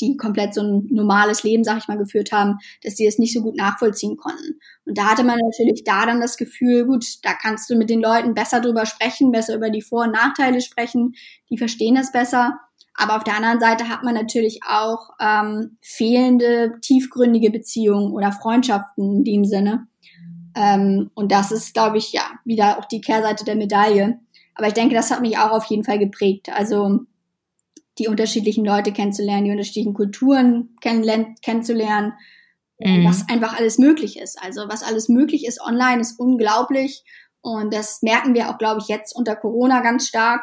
die 0.00 0.16
komplett 0.16 0.54
so 0.54 0.62
ein 0.62 0.86
normales 0.90 1.42
Leben, 1.42 1.64
sag 1.64 1.78
ich 1.78 1.88
mal, 1.88 1.98
geführt 1.98 2.32
haben, 2.32 2.58
dass 2.82 2.94
die 2.94 3.06
es 3.06 3.18
nicht 3.18 3.32
so 3.32 3.42
gut 3.42 3.56
nachvollziehen 3.56 4.16
konnten. 4.16 4.58
Und 4.84 4.96
da 4.96 5.10
hatte 5.10 5.24
man 5.24 5.38
natürlich 5.38 5.84
da 5.84 6.06
dann 6.06 6.20
das 6.20 6.36
Gefühl, 6.36 6.86
gut, 6.86 7.04
da 7.22 7.34
kannst 7.34 7.68
du 7.70 7.76
mit 7.76 7.90
den 7.90 8.00
Leuten 8.00 8.34
besser 8.34 8.60
drüber 8.60 8.86
sprechen, 8.86 9.32
besser 9.32 9.56
über 9.56 9.70
die 9.70 9.82
Vor- 9.82 10.04
und 10.04 10.12
Nachteile 10.12 10.60
sprechen, 10.60 11.14
die 11.50 11.58
verstehen 11.58 11.94
das 11.94 12.12
besser. 12.12 12.58
Aber 12.94 13.16
auf 13.16 13.24
der 13.24 13.36
anderen 13.36 13.60
Seite 13.60 13.88
hat 13.88 14.02
man 14.02 14.14
natürlich 14.14 14.60
auch 14.68 15.10
ähm, 15.20 15.78
fehlende, 15.80 16.74
tiefgründige 16.82 17.50
Beziehungen 17.50 18.12
oder 18.12 18.32
Freundschaften 18.32 19.18
in 19.18 19.24
dem 19.24 19.44
Sinne. 19.44 19.86
Ähm, 20.56 21.10
und 21.14 21.30
das 21.30 21.52
ist, 21.52 21.74
glaube 21.74 21.98
ich, 21.98 22.12
ja, 22.12 22.22
wieder 22.44 22.78
auch 22.78 22.86
die 22.86 23.00
Kehrseite 23.00 23.44
der 23.44 23.54
Medaille. 23.54 24.18
Aber 24.56 24.66
ich 24.66 24.74
denke, 24.74 24.96
das 24.96 25.12
hat 25.12 25.20
mich 25.20 25.38
auch 25.38 25.52
auf 25.52 25.64
jeden 25.66 25.84
Fall 25.84 26.00
geprägt. 26.00 26.48
Also 26.52 27.00
die 27.98 28.08
unterschiedlichen 28.08 28.64
Leute 28.64 28.92
kennenzulernen, 28.92 29.44
die 29.44 29.50
unterschiedlichen 29.50 29.94
Kulturen 29.94 30.76
kennenzulernen, 30.80 32.14
mhm. 32.78 33.04
was 33.04 33.28
einfach 33.28 33.56
alles 33.56 33.78
möglich 33.78 34.18
ist. 34.18 34.40
Also 34.40 34.68
was 34.68 34.82
alles 34.82 35.08
möglich 35.08 35.46
ist 35.46 35.60
online 35.60 36.00
ist 36.00 36.18
unglaublich 36.18 37.04
und 37.40 37.72
das 37.72 38.02
merken 38.02 38.34
wir 38.34 38.50
auch, 38.50 38.58
glaube 38.58 38.80
ich, 38.80 38.88
jetzt 38.88 39.14
unter 39.14 39.36
Corona 39.36 39.80
ganz 39.80 40.08
stark. 40.08 40.42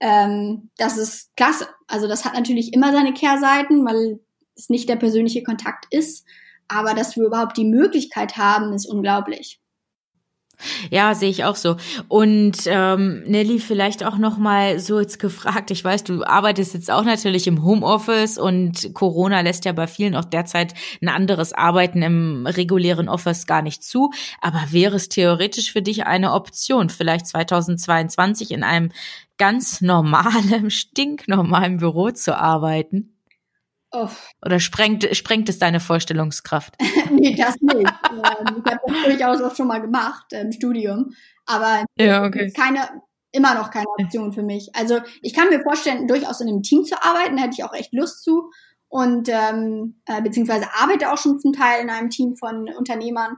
Ähm, 0.00 0.70
das 0.76 0.98
ist 0.98 1.36
klasse. 1.36 1.68
Also 1.86 2.08
das 2.08 2.24
hat 2.24 2.34
natürlich 2.34 2.72
immer 2.72 2.92
seine 2.92 3.14
Kehrseiten, 3.14 3.84
weil 3.86 4.20
es 4.56 4.68
nicht 4.68 4.88
der 4.88 4.96
persönliche 4.96 5.42
Kontakt 5.42 5.86
ist, 5.90 6.26
aber 6.68 6.94
dass 6.94 7.16
wir 7.16 7.24
überhaupt 7.24 7.56
die 7.56 7.64
Möglichkeit 7.64 8.36
haben, 8.36 8.72
ist 8.72 8.86
unglaublich. 8.86 9.61
Ja, 10.90 11.14
sehe 11.14 11.30
ich 11.30 11.44
auch 11.44 11.56
so. 11.56 11.76
Und 12.08 12.58
ähm, 12.66 13.22
Nelly, 13.26 13.58
vielleicht 13.58 14.04
auch 14.04 14.18
noch 14.18 14.38
mal 14.38 14.78
so 14.78 15.00
jetzt 15.00 15.18
gefragt. 15.18 15.70
Ich 15.70 15.84
weiß, 15.84 16.04
du 16.04 16.24
arbeitest 16.24 16.74
jetzt 16.74 16.90
auch 16.90 17.04
natürlich 17.04 17.46
im 17.46 17.64
Homeoffice 17.64 18.38
und 18.38 18.94
Corona 18.94 19.40
lässt 19.40 19.64
ja 19.64 19.72
bei 19.72 19.86
vielen 19.86 20.16
auch 20.16 20.24
derzeit 20.24 20.74
ein 21.00 21.08
anderes 21.08 21.52
Arbeiten 21.52 22.02
im 22.02 22.46
regulären 22.46 23.08
Office 23.08 23.46
gar 23.46 23.62
nicht 23.62 23.82
zu. 23.82 24.10
Aber 24.40 24.62
wäre 24.70 24.96
es 24.96 25.08
theoretisch 25.08 25.72
für 25.72 25.82
dich 25.82 26.06
eine 26.06 26.32
Option, 26.32 26.88
vielleicht 26.88 27.26
2022 27.26 28.50
in 28.50 28.62
einem 28.62 28.90
ganz 29.38 29.80
normalen, 29.80 30.70
stinknormalen 30.70 31.78
Büro 31.78 32.10
zu 32.10 32.38
arbeiten? 32.38 33.11
Oh. 33.92 34.08
Oder 34.44 34.58
sprengt, 34.58 35.06
sprengt 35.14 35.48
es 35.48 35.58
deine 35.58 35.78
Vorstellungskraft? 35.78 36.74
nee, 37.10 37.34
das 37.36 37.56
nicht. 37.60 37.76
ähm, 37.76 38.62
ich 38.64 38.72
habe 38.72 38.80
das 38.86 39.04
durchaus 39.04 39.42
auch 39.42 39.54
schon 39.54 39.66
mal 39.66 39.80
gemacht 39.80 40.24
im 40.30 40.50
Studium. 40.50 41.12
Aber 41.44 41.84
ja, 41.98 42.24
okay. 42.24 42.50
keine, 42.56 42.88
immer 43.32 43.54
noch 43.54 43.70
keine 43.70 43.86
Option 43.98 44.32
für 44.32 44.42
mich. 44.42 44.70
Also 44.74 45.00
ich 45.20 45.34
kann 45.34 45.48
mir 45.50 45.62
vorstellen, 45.62 46.08
durchaus 46.08 46.40
in 46.40 46.48
einem 46.48 46.62
Team 46.62 46.84
zu 46.84 47.02
arbeiten, 47.02 47.36
da 47.36 47.42
hätte 47.42 47.56
ich 47.58 47.64
auch 47.64 47.74
echt 47.74 47.92
Lust 47.92 48.24
zu. 48.24 48.50
Und 48.88 49.28
ähm, 49.28 50.02
äh, 50.06 50.20
beziehungsweise 50.22 50.66
arbeite 50.74 51.12
auch 51.12 51.18
schon 51.18 51.38
zum 51.38 51.52
Teil 51.52 51.82
in 51.82 51.90
einem 51.90 52.10
Team 52.10 52.36
von 52.36 52.68
Unternehmern. 52.76 53.36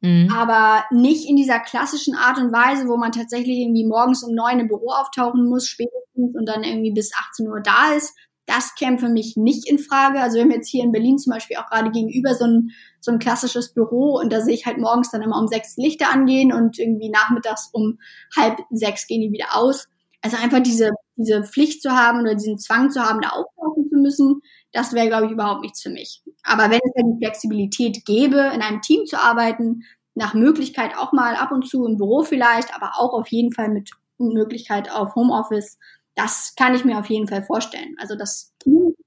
Mhm. 0.00 0.32
Aber 0.32 0.84
nicht 0.90 1.28
in 1.28 1.36
dieser 1.36 1.60
klassischen 1.60 2.14
Art 2.14 2.38
und 2.38 2.52
Weise, 2.52 2.88
wo 2.88 2.96
man 2.96 3.10
tatsächlich 3.10 3.58
irgendwie 3.58 3.86
morgens 3.86 4.22
um 4.22 4.34
neun 4.34 4.60
im 4.60 4.68
Büro 4.68 4.90
auftauchen 4.90 5.48
muss, 5.48 5.66
spätestens 5.66 6.36
und 6.36 6.46
dann 6.46 6.62
irgendwie 6.62 6.92
bis 6.92 7.12
18 7.14 7.48
Uhr 7.48 7.60
da 7.60 7.92
ist. 7.94 8.14
Das 8.46 8.74
käme 8.74 8.98
für 8.98 9.08
mich 9.08 9.36
nicht 9.36 9.68
in 9.68 9.78
Frage. 9.78 10.20
Also 10.20 10.36
wir 10.36 10.42
haben 10.42 10.50
jetzt 10.50 10.68
hier 10.68 10.84
in 10.84 10.92
Berlin 10.92 11.18
zum 11.18 11.32
Beispiel 11.32 11.56
auch 11.56 11.66
gerade 11.66 11.90
gegenüber 11.90 12.34
so 12.34 12.44
ein, 12.44 12.70
so 13.00 13.10
ein 13.12 13.18
klassisches 13.18 13.72
Büro 13.72 14.18
und 14.18 14.32
da 14.32 14.40
sehe 14.40 14.54
ich 14.54 14.66
halt 14.66 14.78
morgens 14.78 15.10
dann 15.10 15.22
immer 15.22 15.40
um 15.40 15.48
sechs 15.48 15.76
Lichter 15.76 16.12
angehen 16.12 16.52
und 16.52 16.78
irgendwie 16.78 17.08
nachmittags 17.08 17.70
um 17.72 17.98
halb 18.36 18.58
sechs 18.70 19.06
gehen 19.06 19.22
die 19.22 19.32
wieder 19.32 19.56
aus. 19.56 19.88
Also 20.20 20.36
einfach 20.38 20.60
diese, 20.60 20.90
diese 21.16 21.44
Pflicht 21.44 21.82
zu 21.82 21.90
haben 21.90 22.20
oder 22.20 22.34
diesen 22.34 22.58
Zwang 22.58 22.90
zu 22.90 23.02
haben, 23.02 23.20
da 23.20 23.30
auftauchen 23.30 23.88
zu 23.90 23.98
müssen, 23.98 24.40
das 24.72 24.92
wäre, 24.92 25.08
glaube 25.08 25.26
ich, 25.26 25.32
überhaupt 25.32 25.62
nichts 25.62 25.82
für 25.82 25.90
mich. 25.90 26.22
Aber 26.42 26.64
wenn 26.64 26.80
es 26.82 26.92
ja 26.96 27.02
die 27.02 27.18
Flexibilität 27.18 28.04
gäbe, 28.06 28.38
in 28.54 28.62
einem 28.62 28.80
Team 28.80 29.04
zu 29.04 29.18
arbeiten, 29.18 29.82
nach 30.14 30.34
Möglichkeit 30.34 30.96
auch 30.96 31.12
mal 31.12 31.36
ab 31.36 31.52
und 31.52 31.68
zu 31.68 31.84
im 31.84 31.96
Büro 31.96 32.22
vielleicht, 32.22 32.74
aber 32.74 32.92
auch 32.98 33.12
auf 33.12 33.28
jeden 33.28 33.52
Fall 33.52 33.68
mit 33.68 33.90
Möglichkeit 34.18 34.90
auf 34.90 35.14
Homeoffice, 35.14 35.78
das 36.14 36.54
kann 36.56 36.74
ich 36.74 36.84
mir 36.84 36.98
auf 36.98 37.06
jeden 37.06 37.28
Fall 37.28 37.42
vorstellen. 37.42 37.96
Also 37.98 38.16
das 38.16 38.54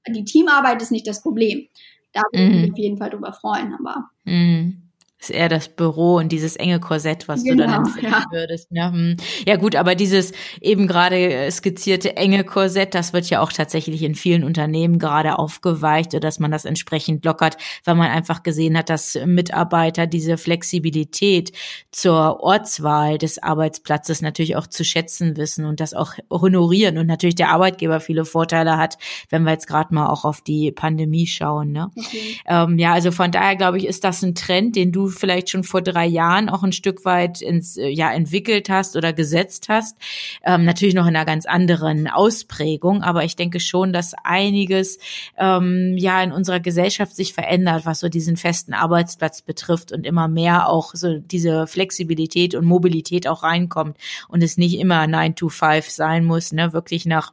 die 0.07 0.23
Teamarbeit 0.23 0.81
ist 0.81 0.91
nicht 0.91 1.07
das 1.07 1.21
Problem. 1.21 1.67
Da 2.13 2.21
würde 2.31 2.45
ich 2.45 2.55
mich 2.55 2.67
mhm. 2.67 2.73
auf 2.73 2.79
jeden 2.79 2.97
Fall 2.97 3.09
drüber 3.09 3.33
freuen, 3.33 3.73
aber. 3.73 4.09
Mhm 4.23 4.76
ist 5.19 5.31
eher 5.31 5.49
das 5.49 5.69
Büro 5.69 6.17
und 6.17 6.31
dieses 6.31 6.55
enge 6.55 6.79
Korsett, 6.79 7.27
was 7.27 7.43
genau, 7.43 7.55
du 7.55 7.57
dann 7.57 7.83
genau, 7.83 7.87
empfinden 7.87 8.11
ja. 8.11 8.25
würdest. 8.31 8.67
Ja, 8.69 8.91
hm. 8.91 9.17
ja 9.47 9.55
gut, 9.55 9.75
aber 9.75 9.95
dieses 9.95 10.31
eben 10.61 10.87
gerade 10.87 11.49
skizzierte 11.51 12.15
enge 12.17 12.43
Korsett, 12.43 12.93
das 12.93 13.13
wird 13.13 13.29
ja 13.29 13.41
auch 13.41 13.51
tatsächlich 13.51 14.03
in 14.03 14.13
vielen 14.13 14.43
Unternehmen 14.43 14.99
gerade 14.99 15.39
aufgeweicht, 15.39 16.23
dass 16.23 16.39
man 16.39 16.51
das 16.51 16.65
entsprechend 16.65 17.25
lockert, 17.25 17.57
weil 17.83 17.95
man 17.95 18.11
einfach 18.11 18.43
gesehen 18.43 18.77
hat, 18.77 18.89
dass 18.89 19.17
Mitarbeiter 19.25 20.05
diese 20.05 20.37
Flexibilität 20.37 21.51
zur 21.91 22.39
Ortswahl 22.41 23.17
des 23.17 23.41
Arbeitsplatzes 23.41 24.21
natürlich 24.21 24.55
auch 24.55 24.67
zu 24.67 24.83
schätzen 24.83 25.35
wissen 25.35 25.65
und 25.65 25.79
das 25.79 25.95
auch 25.95 26.13
honorieren 26.29 26.97
und 26.99 27.07
natürlich 27.07 27.35
der 27.35 27.49
Arbeitgeber 27.49 27.99
viele 27.99 28.23
Vorteile 28.23 28.77
hat, 28.77 28.97
wenn 29.29 29.43
wir 29.43 29.51
jetzt 29.51 29.67
gerade 29.67 29.93
mal 29.95 30.07
auch 30.07 30.25
auf 30.25 30.41
die 30.41 30.71
Pandemie 30.71 31.25
schauen. 31.25 31.71
Ne? 31.71 31.89
Okay. 31.95 32.37
Ähm, 32.45 32.77
ja, 32.77 32.93
also 32.93 33.11
von 33.11 33.31
daher 33.31 33.55
glaube 33.55 33.79
ich, 33.79 33.87
ist 33.87 34.03
das 34.03 34.21
ein 34.21 34.35
Trend, 34.35 34.75
den 34.75 34.91
du 34.91 35.06
vielleicht 35.09 35.49
schon 35.49 35.63
vor 35.63 35.81
drei 35.81 36.05
Jahren 36.05 36.49
auch 36.49 36.63
ein 36.63 36.71
Stück 36.71 37.05
weit 37.05 37.41
ins 37.41 37.77
äh, 37.77 37.87
ja 37.87 38.11
entwickelt 38.11 38.69
hast 38.69 38.95
oder 38.95 39.13
gesetzt 39.13 39.69
hast. 39.69 39.97
Ähm, 40.43 40.65
natürlich 40.65 40.95
noch 40.95 41.07
in 41.07 41.15
einer 41.15 41.25
ganz 41.25 41.45
anderen 41.45 42.07
Ausprägung, 42.07 43.03
aber 43.03 43.23
ich 43.23 43.35
denke 43.35 43.59
schon, 43.59 43.93
dass 43.93 44.13
einiges 44.23 44.99
ähm, 45.37 45.95
ja 45.97 46.21
in 46.21 46.31
unserer 46.31 46.59
Gesellschaft 46.59 47.15
sich 47.15 47.33
verändert, 47.33 47.85
was 47.85 47.99
so 47.99 48.09
diesen 48.09 48.37
festen 48.37 48.73
Arbeitsplatz 48.73 49.41
betrifft 49.41 49.91
und 49.91 50.05
immer 50.05 50.27
mehr 50.27 50.69
auch 50.69 50.93
so 50.93 51.17
diese 51.17 51.67
Flexibilität 51.67 52.55
und 52.55 52.65
Mobilität 52.65 53.27
auch 53.27 53.43
reinkommt 53.43 53.97
und 54.27 54.43
es 54.43 54.57
nicht 54.57 54.79
immer 54.79 55.07
9 55.07 55.35
to 55.35 55.49
5 55.49 55.89
sein 55.89 56.25
muss, 56.25 56.51
ne, 56.51 56.73
wirklich 56.73 57.05
nach 57.05 57.31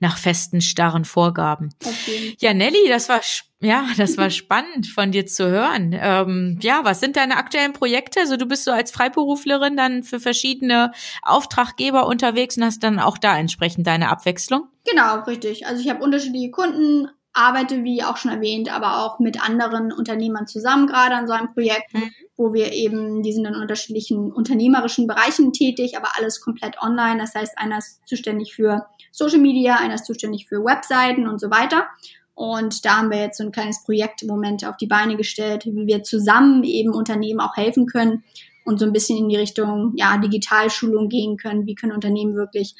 nach 0.00 0.18
festen, 0.18 0.60
starren 0.60 1.04
Vorgaben. 1.04 1.74
Okay. 1.84 2.36
Ja, 2.40 2.54
Nelly, 2.54 2.88
das 2.88 3.08
war 3.08 3.20
ja, 3.60 3.86
das 3.96 4.18
war 4.18 4.30
spannend 4.30 4.86
von 4.86 5.12
dir 5.12 5.26
zu 5.26 5.48
hören. 5.48 5.96
Ähm, 5.98 6.58
ja, 6.62 6.80
was 6.84 7.00
sind 7.00 7.16
deine 7.16 7.36
aktuellen 7.36 7.72
Projekte? 7.72 8.20
Also 8.20 8.36
du 8.36 8.46
bist 8.46 8.64
so 8.64 8.70
als 8.70 8.90
Freiberuflerin 8.90 9.76
dann 9.76 10.02
für 10.02 10.20
verschiedene 10.20 10.92
Auftraggeber 11.22 12.06
unterwegs 12.06 12.56
und 12.56 12.64
hast 12.64 12.82
dann 12.82 12.98
auch 12.98 13.18
da 13.18 13.36
entsprechend 13.38 13.86
deine 13.86 14.10
Abwechslung? 14.10 14.68
Genau, 14.84 15.20
richtig. 15.20 15.66
Also 15.66 15.82
ich 15.82 15.88
habe 15.88 16.04
unterschiedliche 16.04 16.50
Kunden, 16.50 17.08
arbeite, 17.36 17.84
wie 17.84 18.02
auch 18.02 18.16
schon 18.16 18.30
erwähnt, 18.30 18.74
aber 18.74 19.04
auch 19.04 19.18
mit 19.18 19.42
anderen 19.46 19.92
Unternehmern 19.92 20.46
zusammen 20.46 20.86
gerade 20.86 21.14
an 21.14 21.26
so 21.26 21.34
einem 21.34 21.52
Projekt, 21.52 21.92
mhm. 21.92 22.10
wo 22.36 22.52
wir 22.54 22.72
eben, 22.72 23.22
die 23.22 23.32
sind 23.32 23.44
in 23.44 23.54
unterschiedlichen 23.54 24.32
unternehmerischen 24.32 25.06
Bereichen 25.06 25.52
tätig, 25.52 25.96
aber 25.96 26.08
alles 26.16 26.40
komplett 26.40 26.80
online. 26.80 27.18
Das 27.18 27.34
heißt, 27.34 27.58
einer 27.58 27.78
ist 27.78 28.00
zuständig 28.06 28.54
für 28.54 28.86
Social 29.12 29.38
Media, 29.38 29.76
einer 29.76 29.94
ist 29.94 30.06
zuständig 30.06 30.46
für 30.48 30.64
Webseiten 30.64 31.28
und 31.28 31.40
so 31.40 31.50
weiter. 31.50 31.86
Und 32.34 32.84
da 32.84 32.98
haben 32.98 33.10
wir 33.10 33.18
jetzt 33.18 33.38
so 33.38 33.44
ein 33.44 33.52
kleines 33.52 33.84
Projekt 33.84 34.22
im 34.22 34.28
Moment 34.28 34.66
auf 34.66 34.76
die 34.76 34.86
Beine 34.86 35.16
gestellt, 35.16 35.64
wie 35.66 35.86
wir 35.86 36.02
zusammen 36.02 36.64
eben 36.64 36.92
Unternehmen 36.92 37.40
auch 37.40 37.56
helfen 37.56 37.86
können 37.86 38.24
und 38.64 38.78
so 38.78 38.84
ein 38.84 38.92
bisschen 38.92 39.16
in 39.16 39.28
die 39.28 39.36
Richtung, 39.36 39.92
ja, 39.96 40.18
Digitalschulung 40.18 41.08
gehen 41.08 41.36
können. 41.36 41.66
Wie 41.66 41.74
können 41.74 41.92
Unternehmen 41.92 42.34
wirklich 42.34 42.74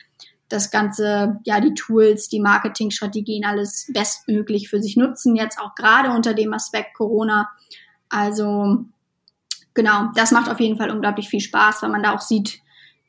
das 0.49 0.71
Ganze, 0.71 1.41
ja, 1.45 1.61
die 1.61 1.75
Tools, 1.75 2.29
die 2.29 2.41
Marketingstrategien, 2.41 3.45
alles 3.45 3.91
bestmöglich 3.93 4.69
für 4.69 4.81
sich 4.81 4.97
nutzen, 4.97 5.37
jetzt 5.37 5.59
auch 5.59 5.75
gerade 5.75 6.11
unter 6.11 6.35
dem 6.35 6.55
Aspekt 6.55 6.95
Corona. 6.95 7.49
Also, 8.09 8.85
genau, 9.75 10.11
das 10.15 10.31
macht 10.31 10.51
auf 10.51 10.61
jeden 10.61 10.77
Fall 10.77 10.91
unglaublich 10.91 11.29
viel 11.29 11.41
Spaß, 11.41 11.83
weil 11.83 11.91
man 11.91 12.03
da 12.03 12.15
auch 12.15 12.21
sieht, 12.21 12.61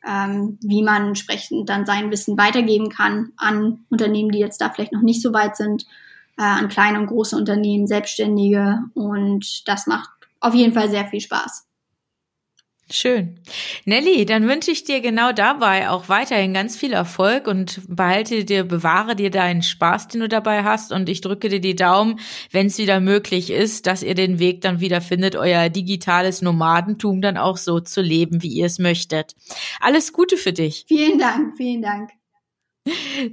ähm, 0.07 0.57
wie 0.61 0.83
man 0.83 1.07
entsprechend 1.07 1.69
dann 1.69 1.85
sein 1.85 2.11
Wissen 2.11 2.37
weitergeben 2.37 2.89
kann 2.89 3.33
an 3.37 3.85
Unternehmen, 3.89 4.31
die 4.31 4.39
jetzt 4.39 4.61
da 4.61 4.69
vielleicht 4.69 4.93
noch 4.93 5.01
nicht 5.01 5.21
so 5.21 5.33
weit 5.33 5.57
sind, 5.57 5.85
äh, 6.37 6.43
an 6.43 6.69
kleine 6.69 6.99
und 6.99 7.07
große 7.07 7.35
Unternehmen, 7.35 7.87
Selbstständige. 7.87 8.79
Und 8.93 9.67
das 9.67 9.85
macht 9.85 10.09
auf 10.39 10.53
jeden 10.53 10.73
Fall 10.73 10.89
sehr 10.89 11.07
viel 11.07 11.21
Spaß. 11.21 11.66
Schön. 12.89 13.39
Nelly, 13.83 14.25
dann 14.25 14.47
wünsche 14.47 14.71
ich 14.71 14.85
dir 14.85 15.01
genau 15.01 15.33
dabei 15.33 15.89
auch 15.89 16.07
weiterhin 16.07 16.53
ganz 16.53 16.77
viel 16.77 16.93
Erfolg 16.93 17.47
und 17.47 17.81
behalte 17.89 18.45
dir, 18.45 18.63
bewahre 18.63 19.13
dir 19.13 19.29
deinen 19.29 19.61
Spaß, 19.61 20.07
den 20.07 20.21
du 20.21 20.29
dabei 20.29 20.63
hast 20.63 20.93
und 20.93 21.09
ich 21.09 21.19
drücke 21.19 21.49
dir 21.49 21.59
die 21.59 21.75
Daumen, 21.75 22.19
wenn 22.51 22.67
es 22.67 22.77
wieder 22.77 23.01
möglich 23.01 23.49
ist, 23.49 23.87
dass 23.87 24.03
ihr 24.03 24.15
den 24.15 24.39
Weg 24.39 24.61
dann 24.61 24.79
wieder 24.79 25.01
findet, 25.01 25.35
euer 25.35 25.67
digitales 25.67 26.41
Nomadentum 26.41 27.21
dann 27.21 27.35
auch 27.35 27.57
so 27.57 27.81
zu 27.81 28.01
leben, 28.01 28.41
wie 28.41 28.53
ihr 28.53 28.67
es 28.67 28.79
möchtet. 28.79 29.35
Alles 29.81 30.13
Gute 30.13 30.37
für 30.37 30.53
dich. 30.53 30.85
Vielen 30.87 31.19
Dank, 31.19 31.57
vielen 31.57 31.81
Dank. 31.81 32.11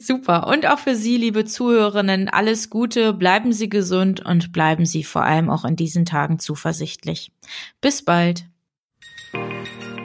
Super. 0.01 0.49
Und 0.49 0.67
auch 0.67 0.81
für 0.81 0.97
Sie, 0.97 1.17
liebe 1.17 1.45
Zuhörerinnen, 1.45 2.29
alles 2.29 2.71
Gute, 2.71 3.13
bleiben 3.13 3.53
Sie 3.53 3.69
gesund 3.69 4.25
und 4.25 4.53
bleiben 4.53 4.85
Sie 4.85 5.05
vor 5.05 5.23
allem 5.23 5.49
auch 5.49 5.65
in 5.65 5.77
diesen 5.77 6.05
Tagen 6.05 6.41
zuversichtlich. 6.41 7.31
Bis 7.81 8.05
bald. 8.05 8.47